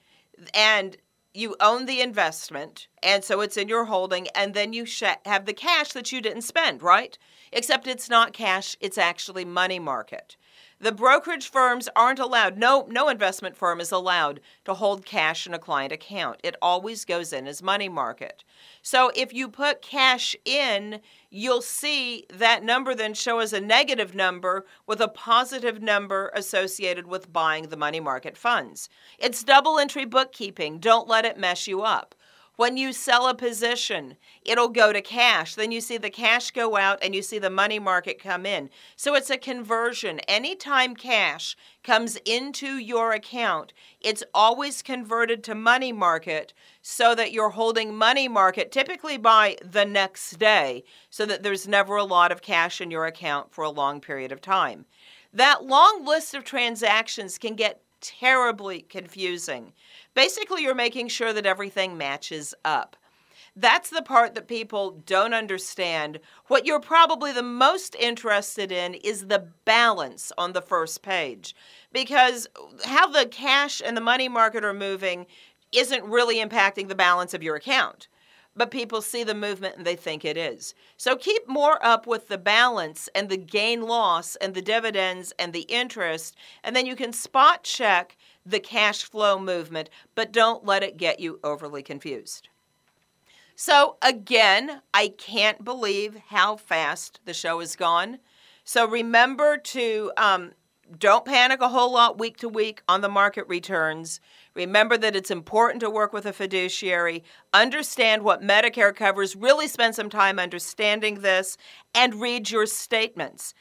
and 0.53 0.97
you 1.33 1.55
own 1.61 1.87
the 1.87 2.01
investment, 2.01 2.89
and 3.01 3.23
so 3.23 3.41
it's 3.41 3.57
in 3.57 3.69
your 3.69 3.85
holding, 3.85 4.27
and 4.35 4.53
then 4.53 4.73
you 4.73 4.85
have 5.27 5.45
the 5.47 5.55
cash 5.55 5.93
that 5.93 6.11
you 6.11 6.21
didn't 6.21 6.43
spend, 6.43 6.83
right? 6.83 7.17
Except 7.53 7.87
it's 7.87 8.11
not 8.11 8.33
cash, 8.33 8.77
it's 8.81 8.99
actually 8.99 9.45
money 9.45 9.79
market. 9.79 10.37
The 10.81 10.93
brokerage 10.93 11.51
firms 11.51 11.89
aren't 11.97 12.21
allowed, 12.21 12.57
no, 12.57 12.87
no 12.89 13.09
investment 13.09 13.57
firm 13.57 13.81
is 13.81 13.91
allowed 13.91 14.41
to 14.65 14.75
hold 14.75 15.05
cash 15.05 15.45
in 15.45 15.53
a 15.53 15.59
client 15.59 15.93
account. 15.93 16.39
It 16.45 16.55
always 16.63 17.05
goes 17.05 17.33
in 17.33 17.49
as 17.49 17.63
money 17.63 17.89
market. 17.89 18.45
So 18.81 19.11
if 19.17 19.35
you 19.35 19.49
put 19.49 19.83
cash 19.83 20.37
in, 20.45 21.01
you'll 21.31 21.63
see 21.63 22.27
that 22.33 22.63
number 22.63 22.95
then 22.95 23.13
show 23.15 23.41
as 23.41 23.53
a 23.53 23.61
negative 23.61 24.15
number 24.15 24.67
with 24.87 25.01
a 25.01 25.09
positive 25.09 25.83
number 25.83 26.31
associated 26.35 27.09
with 27.09 27.33
buying 27.33 27.71
the 27.71 27.77
money 27.77 28.01
market 28.01 28.37
funds. 28.37 28.89
It's 29.19 29.43
double 29.43 29.81
entry 29.81 30.05
bookkeeping. 30.05 30.79
Don't 30.79 31.09
let 31.09 31.25
it 31.25 31.39
mess 31.39 31.67
you 31.67 31.83
up. 31.83 32.15
When 32.59 32.77
you 32.77 32.93
sell 32.93 33.29
a 33.29 33.37
position, 33.37 34.17
it'll 34.43 34.71
go 34.71 34.93
to 34.93 35.01
cash. 35.01 35.55
Then 35.55 35.71
you 35.71 35.81
see 35.81 35.97
the 35.97 36.11
cash 36.11 36.51
go 36.51 36.77
out 36.77 36.99
and 37.01 37.15
you 37.15 37.23
see 37.23 37.39
the 37.39 37.51
money 37.51 37.79
market 37.79 38.21
come 38.21 38.45
in. 38.45 38.69
So 38.97 39.15
it's 39.15 39.31
a 39.31 39.39
conversion. 39.39 40.19
Anytime 40.27 40.97
cash 40.97 41.57
comes 41.85 42.17
into 42.25 42.77
your 42.79 43.13
account, 43.13 43.73
it's 44.01 44.25
always 44.35 44.83
converted 44.83 45.45
to 45.45 45.55
money 45.55 45.93
market 45.93 46.53
so 46.83 47.15
that 47.15 47.31
you're 47.31 47.51
holding 47.51 47.95
money 47.95 48.27
market 48.27 48.73
typically 48.73 49.19
by 49.19 49.57
the 49.65 49.85
next 49.85 50.41
day 50.41 50.83
so 51.11 51.25
that 51.27 51.45
there's 51.45 51.69
never 51.69 51.95
a 51.95 52.03
lot 52.03 52.33
of 52.33 52.43
cash 52.43 52.81
in 52.81 52.91
your 52.91 53.07
account 53.07 53.53
for 53.53 53.63
a 53.63 53.71
long 53.71 54.01
period 54.01 54.33
of 54.33 54.41
time. 54.41 54.85
That 55.33 55.65
long 55.65 56.05
list 56.05 56.35
of 56.35 56.43
transactions 56.43 57.39
can 57.39 57.55
get 57.55 57.83
terribly 58.01 58.83
confusing. 58.83 59.73
Basically, 60.19 60.65
you're 60.65 60.75
making 60.75 61.07
sure 61.07 61.33
that 61.33 61.47
everything 61.47 61.97
matches 61.97 62.53
up. 62.65 62.97
That's 63.55 63.89
the 63.89 64.03
part 64.03 64.35
that 64.35 64.49
people 64.49 65.01
don't 65.07 65.33
understand. 65.33 66.19
What 66.49 66.67
you're 66.67 66.81
probably 66.81 67.31
the 67.31 67.45
most 67.45 67.95
interested 67.95 68.73
in 68.73 68.95
is 68.95 69.29
the 69.29 69.47
balance 69.65 70.33
on 70.37 70.55
the 70.55 70.61
first 70.61 71.03
page. 71.03 71.55
Because 71.93 72.49
how 72.85 73.07
the 73.07 73.27
cash 73.27 73.81
and 73.81 73.97
the 73.97 74.01
money 74.01 74.29
market 74.29 74.65
are 74.65 74.75
moving 74.75 75.27
isn't 75.71 76.03
really 76.03 76.45
impacting 76.45 76.89
the 76.89 76.97
balance 76.97 77.33
of 77.33 77.45
your 77.45 77.55
account 77.55 78.09
but 78.59 78.73
people 78.73 79.01
see 79.01 79.23
the 79.23 79.35
movement 79.35 79.77
and 79.77 79.87
they 79.87 79.95
think 79.95 80.25
it 80.25 80.37
is. 80.37 80.75
So 80.97 81.15
keep 81.15 81.49
more 81.49 81.79
up 81.81 82.09
with 82.09 82.27
the 82.27 82.37
balance 82.37 83.09
and 83.15 83.29
the 83.29 83.37
gain 83.37 83.83
loss 83.83 84.35
and 84.37 84.53
the 84.53 84.61
dividends 84.61 85.33
and 85.39 85.53
the 85.53 85.67
interest, 85.69 86.37
and 86.65 86.75
then 86.75 86.85
you 86.85 86.97
can 86.97 87.13
spot 87.13 87.63
check 87.63 88.17
the 88.45 88.61
cash 88.61 89.05
flow 89.05 89.39
movement, 89.39 89.91
but 90.15 90.33
don't 90.33 90.65
let 90.65 90.83
it 90.83 90.97
get 90.97 91.21
you 91.21 91.39
overly 91.43 91.83
confused. 91.83 92.49
So, 93.55 93.97
again, 94.03 94.83
I 94.95 95.09
can't 95.09 95.65
believe 95.65 96.17
how 96.29 96.57
fast 96.57 97.21
the 97.25 97.35
show 97.35 97.59
has 97.59 97.75
gone. 97.75 98.21
So, 98.63 98.87
remember 98.87 99.57
to 99.57 100.13
um, 100.17 100.53
don't 100.97 101.25
panic 101.25 101.61
a 101.61 101.69
whole 101.69 101.93
lot 101.93 102.19
week 102.19 102.37
to 102.39 102.49
week 102.49 102.83
on 102.89 103.01
the 103.01 103.09
market 103.09 103.47
returns. 103.49 104.21
Remember 104.55 104.97
that 104.97 105.15
it's 105.15 105.31
important 105.31 105.81
to 105.81 105.91
work 105.91 106.13
with 106.13 106.25
a 106.25 106.33
fiduciary, 106.33 107.23
understand 107.53 108.23
what 108.23 108.43
Medicare 108.43 108.95
covers, 108.95 109.37
really 109.37 109.69
spend 109.69 109.95
some 109.95 110.09
time 110.09 110.39
understanding 110.39 111.21
this, 111.21 111.57
and 111.95 112.21
read 112.21 112.51
your 112.51 112.67
statements. 112.67 113.55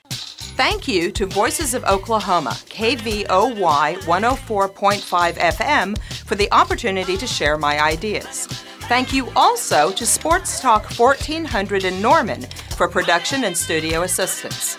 Thank 0.57 0.87
you 0.87 1.11
to 1.11 1.27
Voices 1.27 1.75
of 1.75 1.83
Oklahoma, 1.83 2.49
KVOY 2.49 3.27
104.5 3.27 5.33
FM, 5.35 5.97
for 6.25 6.33
the 6.33 6.51
opportunity 6.51 7.15
to 7.15 7.27
share 7.27 7.59
my 7.59 7.79
ideas. 7.79 8.47
Thank 8.89 9.13
you 9.13 9.29
also 9.35 9.91
to 9.91 10.03
Sports 10.03 10.59
Talk 10.59 10.89
1400 10.97 11.83
in 11.83 12.01
Norman 12.01 12.41
for 12.75 12.87
production 12.87 13.43
and 13.43 13.55
studio 13.55 14.01
assistance. 14.01 14.77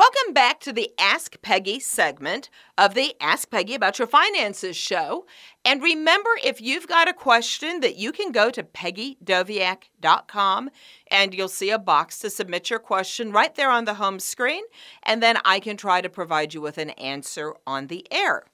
Welcome 0.00 0.32
back 0.32 0.60
to 0.60 0.72
the 0.72 0.90
Ask 0.98 1.42
Peggy 1.42 1.78
segment 1.78 2.48
of 2.78 2.94
the 2.94 3.14
Ask 3.20 3.50
Peggy 3.50 3.74
About 3.74 3.98
Your 3.98 4.08
Finances 4.08 4.74
show. 4.74 5.26
And 5.62 5.82
remember, 5.82 6.30
if 6.42 6.58
you've 6.58 6.88
got 6.88 7.06
a 7.06 7.12
question, 7.12 7.80
that 7.80 7.96
you 7.96 8.10
can 8.10 8.32
go 8.32 8.48
to 8.48 8.62
peggydoviak.com 8.62 10.70
and 11.08 11.34
you'll 11.34 11.48
see 11.48 11.68
a 11.68 11.78
box 11.78 12.18
to 12.20 12.30
submit 12.30 12.70
your 12.70 12.78
question 12.78 13.30
right 13.30 13.54
there 13.54 13.68
on 13.68 13.84
the 13.84 13.92
home 13.92 14.20
screen. 14.20 14.64
And 15.02 15.22
then 15.22 15.36
I 15.44 15.60
can 15.60 15.76
try 15.76 16.00
to 16.00 16.08
provide 16.08 16.54
you 16.54 16.62
with 16.62 16.78
an 16.78 16.92
answer 16.92 17.52
on 17.66 17.88
the 17.88 18.06
air. 18.10 18.44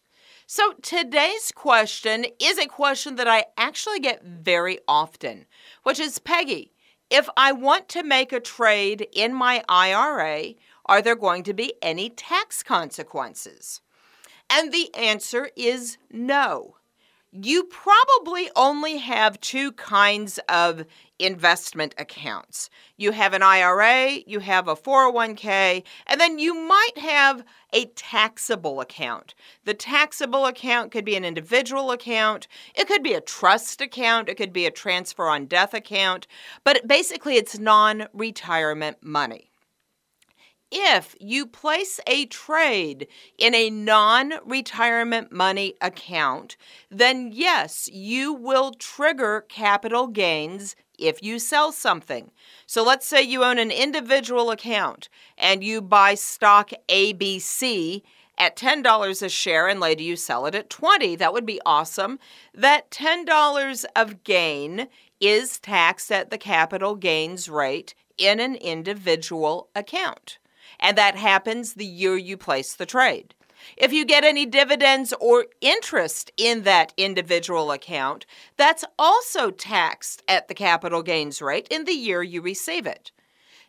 So, 0.49 0.73
today's 0.83 1.53
question 1.55 2.27
is 2.41 2.59
a 2.59 2.67
question 2.67 3.15
that 3.17 3.27
I 3.29 3.45
actually 3.57 4.01
get 4.01 4.25
very 4.25 4.81
often, 4.89 5.47
which 5.85 6.01
is 6.01 6.19
Peggy, 6.19 6.73
if 7.09 7.29
I 7.37 7.53
want 7.53 7.89
to 7.91 8.03
make 8.03 8.33
a 8.33 8.41
trade 8.41 9.07
in 9.13 9.33
my 9.33 9.63
IRA, 9.69 10.55
are 10.87 11.03
there 11.03 11.17
going 11.17 11.43
to 11.45 11.53
be 11.53 11.75
any 11.83 12.09
tax 12.11 12.63
consequences? 12.63 13.81
And 14.49 14.73
the 14.73 14.95
answer 14.95 15.51
is 15.57 15.99
no. 16.11 16.77
You 17.33 17.65
probably 17.65 18.49
only 18.57 18.97
have 18.99 19.41
two 19.41 19.73
kinds 19.73 20.39
of 20.49 20.87
investment 21.19 21.95
accounts. 21.99 22.71
You 22.97 23.13
have 23.13 23.35
an 23.35 23.43
IRA, 23.43 24.21
you 24.27 24.39
have 24.41 24.69
a 24.69 24.77
401k, 24.77 25.83
and 26.07 26.21
then 26.21 26.39
you 26.39 26.55
might 26.55 26.97
have 26.97 27.45
a 27.73 27.87
taxable 27.87 28.81
account. 28.81 29.35
The 29.65 29.75
taxable 29.75 30.47
account 30.47 30.93
could 30.93 31.05
be 31.05 31.17
an 31.17 31.25
individual 31.25 31.91
account, 31.91 32.49
it 32.75 32.87
could 32.87 33.03
be 33.03 33.13
a 33.13 33.21
trust 33.21 33.81
account, 33.83 34.29
it 34.29 34.37
could 34.37 34.53
be 34.53 34.65
a 34.65 34.71
transfer 34.71 35.27
on 35.27 35.47
death 35.47 35.75
account, 35.75 36.27
but 36.65 36.87
basically 36.87 37.35
it's 37.35 37.59
non 37.59 38.07
retirement 38.15 38.99
money 39.03 39.51
if 40.71 41.15
you 41.21 41.47
place 41.47 42.01
a 42.07 42.27
trade 42.27 43.07
in 43.39 43.55
a 43.55 43.71
non 43.71 44.35
retirement 44.45 45.31
money 45.31 45.75
account, 45.81 46.57
then 46.91 47.31
yes, 47.33 47.89
you 47.93 48.33
will 48.33 48.73
trigger 48.73 49.45
capital 49.49 50.09
gains 50.09 50.75
if 50.99 51.23
you 51.23 51.39
sell 51.39 51.73
something. 51.73 52.31
So 52.67 52.83
let's 52.83 53.07
say 53.07 53.23
you 53.23 53.45
own 53.45 53.59
an 53.59 53.71
individual 53.71 54.51
account 54.51 55.09
and 55.39 55.63
you 55.63 55.81
buy 55.81 56.15
stock 56.15 56.71
ABC 56.89 58.03
at 58.39 58.57
$10 58.57 59.23
a 59.23 59.29
share 59.29 59.69
and 59.69 59.81
later 59.81 60.03
you 60.03 60.17
sell 60.17 60.47
it 60.47 60.55
at 60.55 60.69
20. 60.69 61.17
That 61.17 61.33
would 61.33 61.47
be 61.47 61.61
awesome. 61.65 62.19
That 62.53 62.91
$10 62.91 63.85
of 63.95 64.25
gain 64.25 64.89
is 65.21 65.59
taxed 65.59 66.11
at 66.11 66.31
the 66.31 66.39
capital 66.39 66.97
gains 66.97 67.49
rate 67.49 67.95
in 68.19 68.41
an 68.41 68.57
individual 68.57 69.69
account 69.75 70.39
and 70.81 70.97
that 70.99 71.17
happens 71.17 71.75
the 71.75 71.87
year 71.87 72.17
you 72.17 72.37
place 72.37 72.75
the 72.75 72.87
trade. 72.87 73.35
If 73.77 73.93
you 73.93 74.05
get 74.05 74.25
any 74.25 74.47
dividends 74.47 75.13
or 75.21 75.47
interest 75.61 76.31
in 76.37 76.63
that 76.63 76.93
individual 76.97 77.73
account, 77.73 78.27
that's 78.57 78.85
also 78.99 79.51
taxed 79.51 80.23
at 80.29 80.49
the 80.49 80.55
capital 80.55 81.03
gains 81.03 81.43
rate 81.43 81.67
in 81.71 81.85
the 81.85 81.93
year 81.93 82.23
you 82.23 82.43
receive 82.43 82.87
it. 82.87 83.11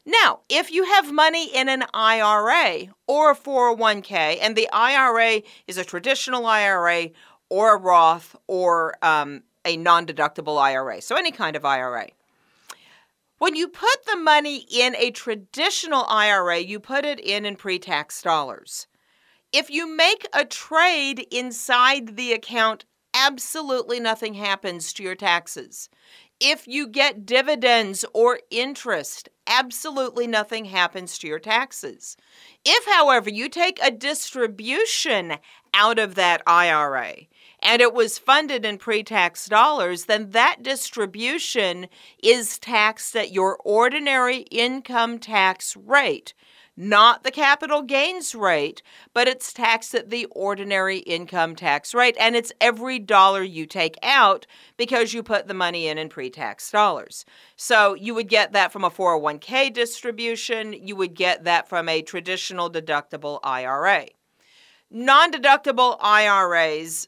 Now, 0.06 0.40
if 0.48 0.72
you 0.72 0.86
have 0.86 1.12
money 1.12 1.54
in 1.54 1.68
an 1.68 1.84
IRA 1.94 2.88
or 3.08 3.32
a 3.32 3.36
401k, 3.36 4.38
and 4.42 4.56
the 4.56 4.70
IRA 4.72 5.42
is 5.68 5.78
a 5.78 5.84
traditional 5.84 6.46
IRA 6.46 7.10
or 7.50 7.76
a 7.76 7.78
Roth 7.78 8.36
or 8.48 8.96
um, 9.02 9.44
a 9.66 9.76
non 9.76 10.06
deductible 10.06 10.62
IRA, 10.62 11.02
so 11.02 11.18
any 11.18 11.32
kind 11.32 11.58
of 11.58 11.66
IRA, 11.66 12.08
when 13.38 13.56
you 13.56 13.68
put 13.68 14.06
the 14.06 14.18
money 14.18 14.66
in 14.70 14.96
a 14.96 15.12
traditional 15.12 16.06
IRA, 16.10 16.60
you 16.60 16.80
put 16.80 17.06
it 17.06 17.20
in 17.20 17.46
in 17.46 17.56
pre 17.56 17.80
tax 17.80 18.22
dollars. 18.22 18.88
If 19.54 19.70
you 19.70 19.88
make 19.88 20.28
a 20.34 20.44
trade 20.44 21.26
inside 21.32 22.18
the 22.18 22.34
account, 22.34 22.86
absolutely 23.14 24.00
nothing 24.00 24.34
happens 24.34 24.92
to 24.94 25.04
your 25.04 25.16
taxes. 25.16 25.90
If 26.40 26.68
you 26.68 26.88
get 26.88 27.26
dividends 27.26 28.06
or 28.14 28.40
interest, 28.52 29.30
absolutely 29.48 30.28
nothing 30.28 30.66
happens 30.66 31.18
to 31.20 31.28
your 31.28 31.40
taxes. 31.40 32.16
If, 32.64 32.86
however, 32.86 33.30
you 33.30 33.50
take 33.50 33.80
a 33.82 33.90
distribution 33.90 35.38
out 35.74 35.98
of 35.98 36.16
that 36.16 36.44
IRA 36.46 37.28
and 37.60 37.82
it 37.82 37.94
was 37.94 38.20
funded 38.20 38.66
in 38.66 38.78
pre 38.78 39.04
tax 39.04 39.48
dollars, 39.48 40.06
then 40.06 40.32
that 40.32 40.62
distribution 40.62 41.88
is 42.22 42.60
taxed 42.60 43.16
at 43.16 43.32
your 43.32 43.58
ordinary 43.64 44.40
income 44.52 45.20
tax 45.20 45.76
rate. 45.76 46.34
Not 46.80 47.24
the 47.24 47.32
capital 47.32 47.82
gains 47.82 48.36
rate, 48.36 48.84
but 49.12 49.28
it's 49.28 49.52
taxed 49.52 49.96
at 49.96 50.12
the 50.12 50.26
ordinary 50.26 51.00
income 51.00 51.56
tax 51.56 51.96
rate. 51.96 52.16
And 52.20 52.36
it's 52.36 52.52
every 52.62 53.00
dollar 53.00 53.42
you 53.42 53.66
take 53.66 53.96
out 54.04 54.46
because 54.78 55.12
you 55.12 55.24
put 55.24 55.48
the 55.48 55.56
money 55.56 55.88
in 55.88 55.98
in 55.98 56.08
pre 56.08 56.30
tax 56.30 56.70
dollars. 56.70 57.26
So 57.56 57.96
you 57.96 58.14
would 58.14 58.30
get 58.30 58.54
that 58.54 58.72
from 58.72 58.84
a 58.84 58.92
401k 58.92 59.74
distribution, 59.74 60.74
you 60.74 60.96
would 60.96 61.16
get 61.16 61.46
that 61.46 61.68
from 61.68 61.90
a 61.90 62.04
traditional 62.04 62.70
deductible 62.70 63.40
IRA. 63.44 64.06
Non 64.92 65.32
deductible 65.32 65.98
IRAs 66.00 67.08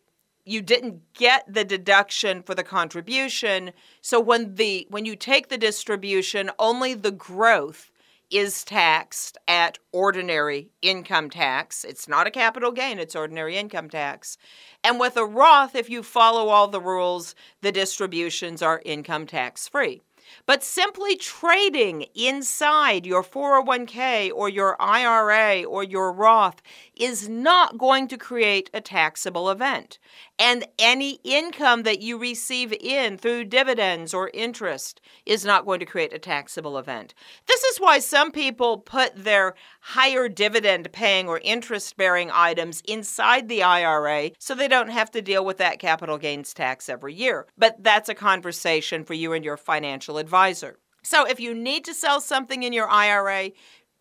you 0.49 0.61
didn't 0.61 1.13
get 1.13 1.51
the 1.51 1.63
deduction 1.63 2.41
for 2.41 2.55
the 2.55 2.63
contribution. 2.63 3.71
So 4.01 4.19
when 4.19 4.55
the 4.55 4.87
when 4.89 5.05
you 5.05 5.15
take 5.15 5.49
the 5.49 5.57
distribution 5.57 6.49
only 6.57 6.93
the 6.95 7.11
growth 7.11 7.91
is 8.31 8.63
taxed 8.63 9.37
at 9.47 9.79
ordinary 9.91 10.69
income 10.81 11.29
tax. 11.29 11.83
It's 11.83 12.07
not 12.07 12.27
a 12.27 12.31
capital 12.31 12.71
gain 12.71 12.99
it's 12.99 13.15
ordinary 13.15 13.57
income 13.57 13.89
tax. 13.89 14.37
And 14.83 14.99
with 14.99 15.17
a 15.17 15.25
roth 15.25 15.75
if 15.75 15.89
you 15.89 16.01
follow 16.01 16.49
all 16.49 16.67
the 16.67 16.81
rules 16.81 17.35
the 17.61 17.71
distributions 17.71 18.61
are 18.61 18.81
income 18.85 19.27
tax 19.27 19.67
free 19.67 20.01
but 20.45 20.63
simply 20.63 21.15
trading 21.15 22.05
inside 22.15 23.05
your 23.05 23.23
401k 23.23 24.31
or 24.33 24.49
your 24.49 24.75
IRA 24.79 25.63
or 25.63 25.83
your 25.83 26.11
Roth 26.11 26.61
is 26.99 27.29
not 27.29 27.77
going 27.77 28.07
to 28.09 28.17
create 28.17 28.69
a 28.73 28.81
taxable 28.81 29.49
event. 29.49 29.97
And 30.37 30.67
any 30.77 31.19
income 31.23 31.83
that 31.83 32.01
you 32.01 32.17
receive 32.17 32.73
in 32.73 33.17
through 33.17 33.45
dividends 33.45 34.13
or 34.13 34.29
interest 34.33 34.99
is 35.25 35.45
not 35.45 35.65
going 35.65 35.79
to 35.79 35.85
create 35.85 36.13
a 36.13 36.19
taxable 36.19 36.77
event. 36.77 37.13
This 37.47 37.63
is 37.63 37.77
why 37.79 37.99
some 37.99 38.31
people 38.31 38.77
put 38.77 39.15
their 39.15 39.55
higher 39.79 40.27
dividend 40.27 40.91
paying 40.91 41.27
or 41.27 41.39
interest 41.39 41.95
bearing 41.95 42.29
items 42.33 42.81
inside 42.85 43.47
the 43.47 43.63
IRA 43.63 44.31
so 44.37 44.53
they 44.53 44.67
don't 44.67 44.89
have 44.89 45.09
to 45.11 45.21
deal 45.21 45.45
with 45.45 45.57
that 45.57 45.79
capital 45.79 46.17
gains 46.17 46.53
tax 46.53 46.89
every 46.89 47.13
year. 47.13 47.47
But 47.57 47.81
that's 47.83 48.09
a 48.09 48.15
conversation 48.15 49.05
for 49.05 49.13
you 49.13 49.31
and 49.31 49.45
your 49.45 49.57
financial 49.57 50.17
advisor. 50.17 50.77
So 51.01 51.25
if 51.25 51.39
you 51.39 51.53
need 51.53 51.85
to 51.85 51.93
sell 51.93 52.19
something 52.19 52.63
in 52.63 52.73
your 52.73 52.89
IRA, 52.89 53.51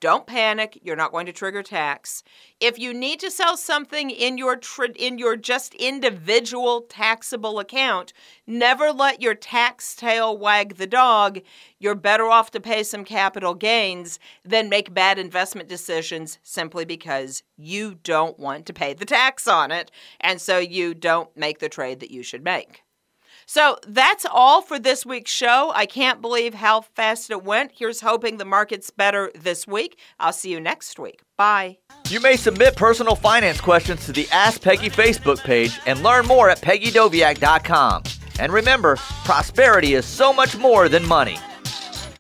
don't 0.01 0.27
panic, 0.27 0.79
you're 0.83 0.97
not 0.97 1.11
going 1.11 1.27
to 1.27 1.33
trigger 1.33 1.63
tax. 1.63 2.23
If 2.61 2.79
you 2.79 2.95
need 2.95 3.19
to 3.21 3.31
sell 3.31 3.57
something 3.57 4.11
in 4.11 4.39
your 4.39 4.57
tra- 4.57 4.91
in 4.91 5.19
your 5.19 5.37
just 5.37 5.75
individual 5.75 6.83
taxable 6.83 7.59
account, 7.59 8.13
never 8.47 8.93
let 8.93 9.21
your 9.21 9.35
tax 9.35 9.97
tail 9.97 10.37
wag 10.39 10.77
the 10.77 10.87
dog. 10.87 11.41
You're 11.79 11.95
better 11.95 12.27
off 12.27 12.51
to 12.53 12.61
pay 12.61 12.83
some 12.85 13.05
capital 13.05 13.55
gains 13.55 14.19
than 14.45 14.69
make 14.69 14.95
bad 14.95 15.19
investment 15.19 15.69
decisions 15.69 16.39
simply 16.43 16.85
because 16.85 17.43
you 17.57 17.97
don't 17.97 18.39
want 18.39 18.67
to 18.67 18.73
pay 18.73 18.95
the 18.95 19.05
tax 19.05 19.49
on 19.49 19.73
it 19.73 19.91
and 20.21 20.41
so 20.41 20.59
you 20.59 20.95
don't 20.95 21.37
make 21.37 21.59
the 21.59 21.69
trade 21.69 22.01
that 22.01 22.11
you 22.11 22.23
should 22.23 22.45
make. 22.45 22.83
So 23.49 23.79
that's 23.89 24.27
all 24.31 24.61
for 24.61 24.79
this 24.79 25.07
week's 25.07 25.31
show. 25.31 25.73
I 25.75 25.87
can't 25.87 26.21
believe 26.21 26.53
how 26.53 26.83
fast 26.83 27.31
it 27.31 27.43
went. 27.43 27.73
Here's 27.75 28.03
hoping 28.03 28.37
the 28.37 28.45
market's 28.45 28.91
better 28.91 29.33
this 29.35 29.67
week. 29.67 29.99
I'll 30.21 30.35
see 30.35 30.51
you 30.51 30.61
next 30.61 30.99
week. 30.99 31.23
Bye. 31.39 31.79
You 32.11 32.21
may 32.21 32.37
submit 32.37 32.77
personal 32.77 33.15
finance 33.15 33.59
questions 33.59 34.05
to 34.05 34.13
the 34.13 34.29
Ask 34.33 34.61
Peggy 34.61 34.91
Facebook 34.91 35.43
page 35.43 35.81
and 35.87 36.03
learn 36.03 36.27
more 36.27 36.51
at 36.51 36.61
peggydoviak.com. 36.61 38.03
And 38.39 38.53
remember, 38.53 38.97
prosperity 39.25 39.95
is 39.95 40.05
so 40.05 40.31
much 40.31 40.55
more 40.55 40.91
than 40.91 41.09
money. 41.09 41.39